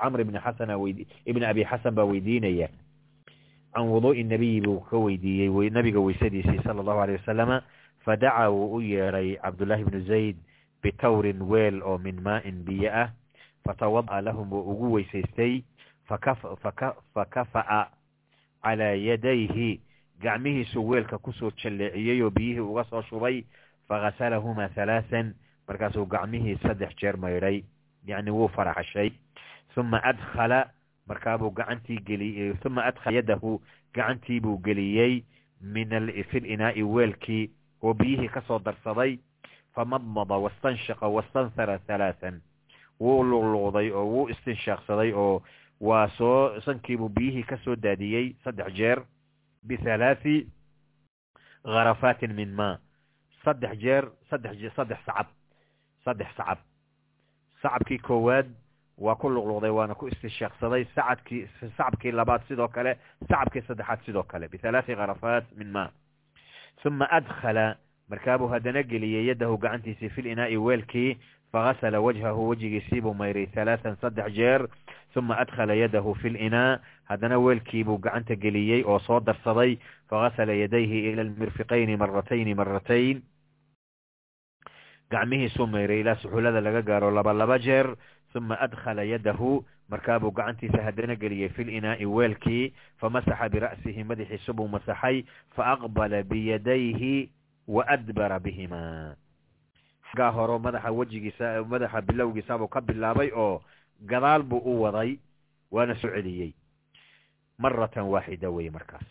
[0.01, 0.77] camr ibni xasana
[1.25, 2.67] ibni abi xasan baa weydiinaya
[3.73, 7.61] can wuduu'i nabiyi buu ka weydiiyey nabiga weysadiisii sala allahu aleyh wasalama
[8.05, 10.35] fadacaa wuu u yeedhay cabdullaahi ibnu zayd
[10.83, 13.09] bitawrin weel oo min maa'in biyo ah
[13.65, 15.61] fatawada'a lahum wuu ugu weysaystay
[17.13, 17.87] fakafa'a
[18.63, 19.79] calaa yadayhi
[20.21, 23.43] gacmihiisuu weelka ku soo jalleeciyey oo biyihii uga soo shubay
[23.91, 25.33] fagasalahuma halaasan
[25.67, 27.57] markaasuu gacmihii saddex jeer maydhay
[28.07, 29.09] yani wuu faraxashay
[29.77, 30.59] uma adkhala
[31.07, 33.51] markaabuu gacantii geliyey uma adkhala yadahu
[33.95, 35.23] gacantiibuu geliyey
[35.61, 37.49] min alfil inaa'i weelkii
[37.83, 39.17] oo biyihii ka soo darsaday
[39.75, 42.39] famadmada wastanshaqa wastanhara halaasan
[42.99, 45.43] wuu luqluqday oo wuu istinshaaqsaday oo
[45.81, 49.03] waa soo sankiibuu biyihii ka soo daadiyey saddex jeer
[49.67, 50.47] bihalaathi
[51.65, 52.77] gharafaatin min maa
[53.43, 55.27] saddex jeer saddex saddex sacab.
[56.05, 56.57] Saddex sacab.
[57.61, 58.47] Sacabkii koowaad
[58.97, 61.47] waa ku luqluqday waana ku istinshaaqsaday sacadkii
[61.77, 62.97] sacabkii labaad sidoo kale
[63.29, 64.47] sacabkii saddexaad sidoo kale.
[64.47, 65.89] Bihalaati kharafaat min ma.
[66.85, 67.77] Uma adkhala
[68.09, 71.17] markaabuu haddana geliyey yadahu gacantiisii fi linaa'i weelkii
[71.51, 74.67] fagasala wajhahu wejigiisiibuu mayray halaatan saddex jeer.
[75.15, 79.77] Uma adkhala yadahu fi linaa haddana weelkiibuu gacanta geliyey oo soo darsaday
[80.09, 83.21] fagasala yadayhi ila almirfiqayni maratayni maratayn
[85.11, 87.95] gacmihiisuu mayray ilaa suxulada laga gaaro laba laba jeer
[88.35, 92.71] uma adkhala yadahu markaabuu gacantiisa haddana geliyey fi linaa'i weelkii
[93.01, 95.23] famasaxa bira'sihi madaxiisu buu masaxay
[95.55, 97.29] faaqbala biyadayhi
[97.67, 99.15] waadbara bihima.
[100.11, 103.61] Xaggaa horo madaxa wejigiisa madaxa bilowgiisaabuu ka bilaabay oo
[104.07, 105.19] gadaal buu u waday
[105.71, 106.55] waana soo celiyey
[107.59, 109.03] maratan waaxida wey markaas.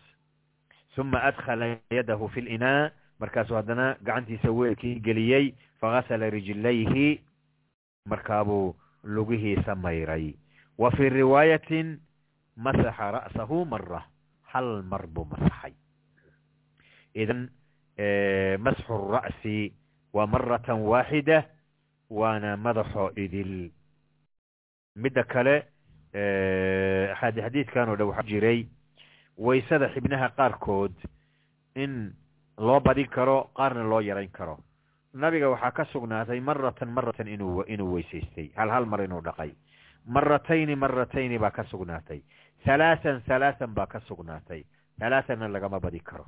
[0.98, 2.90] Uma adkhala yadahu fi linaa
[3.20, 7.20] markaasuu haddana gacantiisa weelkii geliyey fagasala rijlayhi
[8.08, 10.34] markaabuu lugihiisa mayray
[10.78, 11.98] wa fii riwaayatin
[12.56, 14.02] masaxa ra'sahu mara
[14.52, 15.72] hal mar buu masaxay.
[17.14, 17.48] Idan
[18.58, 19.72] masxu ra'si
[20.12, 21.44] waa maratan waaxida
[22.10, 23.70] waana madaxo idil.
[24.96, 25.64] Midda kale
[27.20, 28.66] xadiidkan oo dhan waxaa jiray
[29.38, 30.92] waysada xibnaha qaarkood
[31.74, 32.12] in
[32.60, 34.58] loo badin karo qaarna loo yarayn karo.
[35.14, 38.50] Nabiga waxaa ka sugnaatay maratan maratan inuu inuu weysaystay.
[38.56, 39.50] Hal hal mar inuu dhaqay.
[40.06, 42.20] Maratayni maratayni baa ka sugnaatay.
[42.66, 44.62] Halaasan halaasan baa ka sugnaatay.
[45.00, 46.26] Halaasanna lagama badin karo.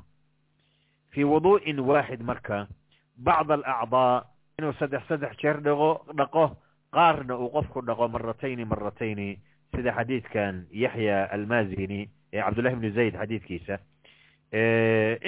[1.12, 2.66] Fii wuduu'in waaxid marka
[3.16, 4.24] bacd alacdaa
[4.58, 6.56] inuu saddex saddex jeer dhaqo dhaqo
[6.92, 9.38] qaarna uu qofku dhaqo maratayni maratayni
[9.76, 13.78] sida xadiidkan yaxya almazini ee cabdullahi bnu zayd xadiidkiisa.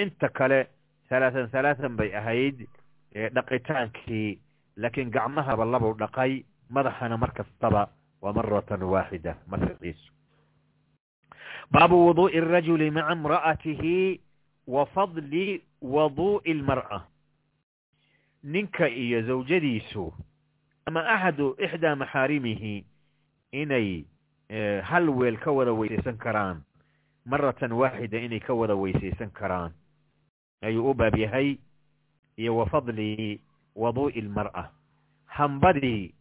[0.01, 0.67] Inta kale
[1.09, 2.67] halaatan halaatan bay ahayd
[3.13, 4.39] dhaqitaankii
[4.77, 7.89] laakiin gacmahaba labuu dhaqay madaxana mar kastaba
[8.21, 10.11] waa maratan waaxida markiisu
[11.71, 14.21] baabu wuduu'i arajuli maca imra'atihi
[14.67, 17.01] wa fadli wuduu'i almar'a.
[18.43, 20.13] Ninka iyo zawjadiisu
[20.85, 22.85] ama axadu ixdaa maxaarimihi
[23.51, 24.05] inay
[24.83, 26.61] hal weel ka wada weysaysan karaan
[27.25, 29.73] maratan waaxida inay ka wada weysaysan karaan
[30.65, 31.57] ayuu u baab yahay
[32.37, 33.39] iyo wa fadli
[33.75, 34.71] waduu'i almar'a.
[35.25, 36.13] Hambadii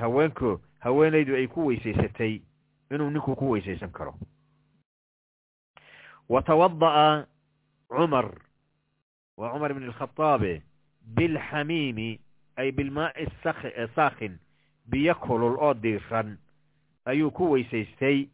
[0.00, 2.40] haweenku haweenaydu ay ku weysaysatay
[2.90, 4.14] inuu ninku ku weysaysan karo.
[6.28, 7.26] Wa tawada'a
[7.88, 8.30] cumar
[9.36, 10.62] wa cumar bn alkhataabe
[11.02, 12.20] bilxamiimi
[12.56, 13.26] ay bilmaa'i
[13.94, 14.38] saakhin
[14.86, 16.38] biyo kulul oo diiran
[17.04, 18.28] ayuu ku weysaystay.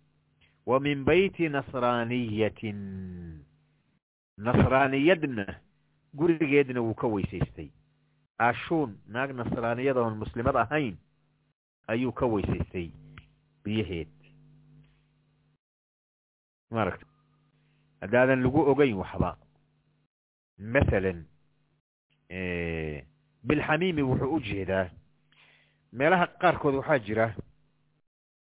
[0.68, 2.76] Wa min beyti nasraaniyatin
[4.46, 5.44] nasraaniyadna
[6.14, 7.68] gurigeedna wuu ka weysaystay.
[8.38, 10.96] Ashuun naag nasraaniyada oon muslimad ahayn
[11.86, 12.90] ayuu ka weysaystay
[13.64, 14.08] biyaheed.
[16.70, 17.06] Maaragta
[18.00, 19.36] haddaadan lagu ogeyn waxba.
[20.58, 21.24] Mathalan
[23.48, 24.90] bilxamiimi wuxuu u jeedaa
[25.92, 27.34] meelaha qaarkood waxaa jira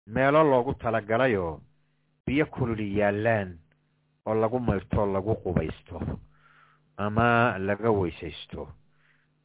[0.07, 1.59] meelo loogu talagalayoo
[2.25, 3.57] biyo kululi yaallaan
[4.25, 5.99] oo lagu mayrto lagu qubaysto
[6.97, 8.67] ama laga weysaysto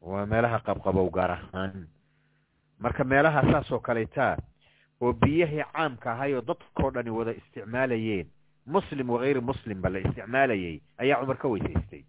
[0.01, 1.89] waa meelaha qabqabow gaar ahaan.
[2.79, 4.37] Marka meelaha saas oo kaleytaa
[5.01, 8.27] oo biyahii caamka ahay oo dadkao dhani wada isticmaalayeen
[8.67, 12.05] muslim wakayri muslimba la isticmaalayay ayaa cumar ka weysaystay.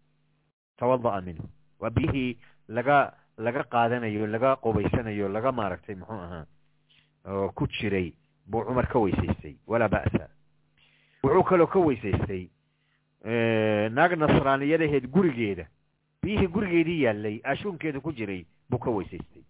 [0.78, 1.44] Tawada'a minhu
[1.80, 2.38] waa biyihii
[2.68, 6.46] laga laga qaadanayo laga qubaysanayo laga maaragtay muxuu ahaa
[7.26, 8.14] oo ku jiray
[8.46, 9.56] buu cumar ka weysaystay.
[9.68, 10.28] Walaa ba'sa.
[11.24, 12.50] Wuxuu kaloo ka weysaystay
[13.26, 15.66] naag nasraaniyadaheed gurigeeda.
[16.24, 19.44] Biyihii gurigeedii yaallay ashuunkeeda ku jiray buu ka weysaystay.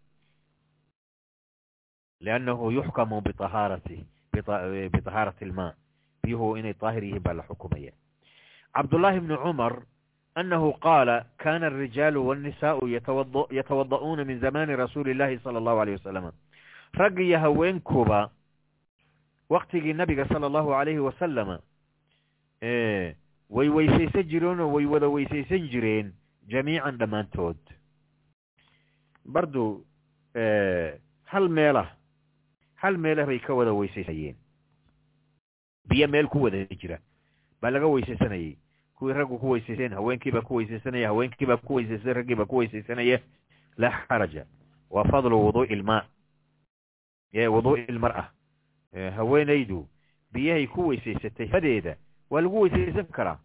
[2.22, 4.06] Liannahu yuxkamu biahaarati
[4.92, 5.74] bitahaarati ilmaa
[6.24, 7.92] biyuhu inay daahir yihiin baa la xukumaya.
[8.76, 9.82] Cabdullaahi bni cumar
[10.36, 12.88] annahu qaala kana alrijaalu waannisaau
[13.52, 16.32] yatawada'uuna min zamani rasuuli illahi sala allahu alayh wasalam
[16.94, 18.30] rag iyo haweenkuba
[19.50, 21.60] waktigii nabiga sala allahu alayhi wasalama
[23.50, 26.14] way weysaysan jireenoo way wada weysaysan jireen
[26.48, 27.58] jamiican dhammaantood.
[29.26, 29.86] Bardu
[31.24, 31.88] hal meelah
[32.76, 34.36] hal meelah bay ka wada weysaysanayeen
[35.90, 37.00] biyo meel ku wada jira.
[37.62, 38.56] Baa laga weysaysanayay
[38.96, 43.20] kuwii raggu ku weysayseen haweenkiibaa ku weysaysanaya haweenkiibaa ku weysaysan raggiibaa ku weysaysanaya
[43.78, 44.46] laa xaraja.
[44.90, 46.06] Waa fadlu wuduu'i ilmaa
[47.34, 48.32] wuduu'i ilmar'a
[49.16, 49.88] haweenaydu
[50.34, 51.96] biyahay ku weysaysatay hadeeda
[52.30, 53.40] waa lagu weysaysan karaa.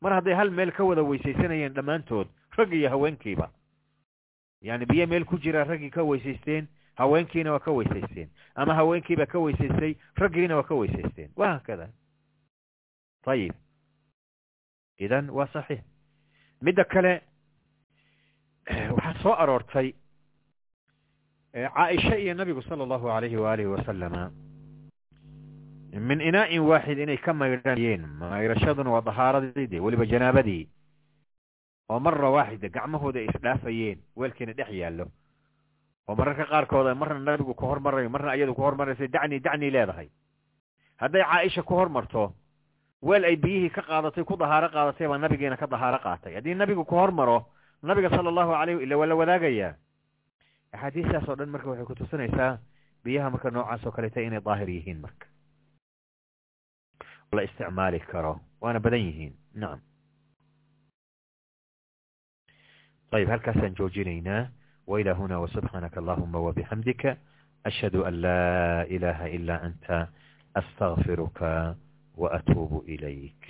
[0.00, 3.50] Mar hadday hal meel ka wada weysaysanayeen dhammaantood rag iyo haweenkiiba.
[4.60, 8.30] Yani biyo meel ku jira raggii ka weysaysteen haweenkiina waa ka weysaysteen.
[8.54, 11.30] Ama haweenkiibaa ka weysaystay raggiina waa ka weysaysteen.
[11.36, 11.88] Wahaakada
[13.26, 13.54] ayib
[14.98, 15.84] idan waa saxiix.
[16.62, 17.22] Midda kale
[18.96, 19.92] waxaa soo aroortay
[21.52, 24.32] caaisha iyo nabigu sala allahu alayhi waalihi wasalama
[25.92, 30.68] min inaa'in waaxid inay ka maydhanayeen maydhashaduna waa dahaaradii de weliba janaabadii
[31.88, 35.06] oo marra waaxida gacmahooda ay isdhaafayeen weelkiina dhex yaallo
[36.08, 40.08] oo mararka qaarkooda marna nabigu ku hormarayo marna iyadu ku hormaraysa dacni dacni leedahay
[41.00, 42.32] hadday caaisha ku hormarto
[43.02, 46.84] weel ay biyihii ka qaadatay ku dahaaro qaadatay baa nabigiina ka dahaaro qaatay haddii nabigu
[46.84, 47.46] ku hormaro
[47.82, 49.72] nabiga sala allahu alayh illa waa la wadaagayaa
[50.72, 52.58] axaadiistaas oo dhan marka waxay kutusinaysaa
[53.04, 55.26] biyaha marka noocaas oo kaleta inay daahir yihiin marka
[57.32, 59.80] la isticmaali karo waana badan yihiin nacam
[63.18, 64.42] ayb halkaasaan joojinaynaa
[64.86, 67.16] wailaa huna wasubxaanaka allahuma wabixamdika
[67.70, 69.96] ashhadu an laa ilaaha ilaa anta
[70.60, 71.76] astagfiruka
[72.16, 73.42] waatuubu ilayk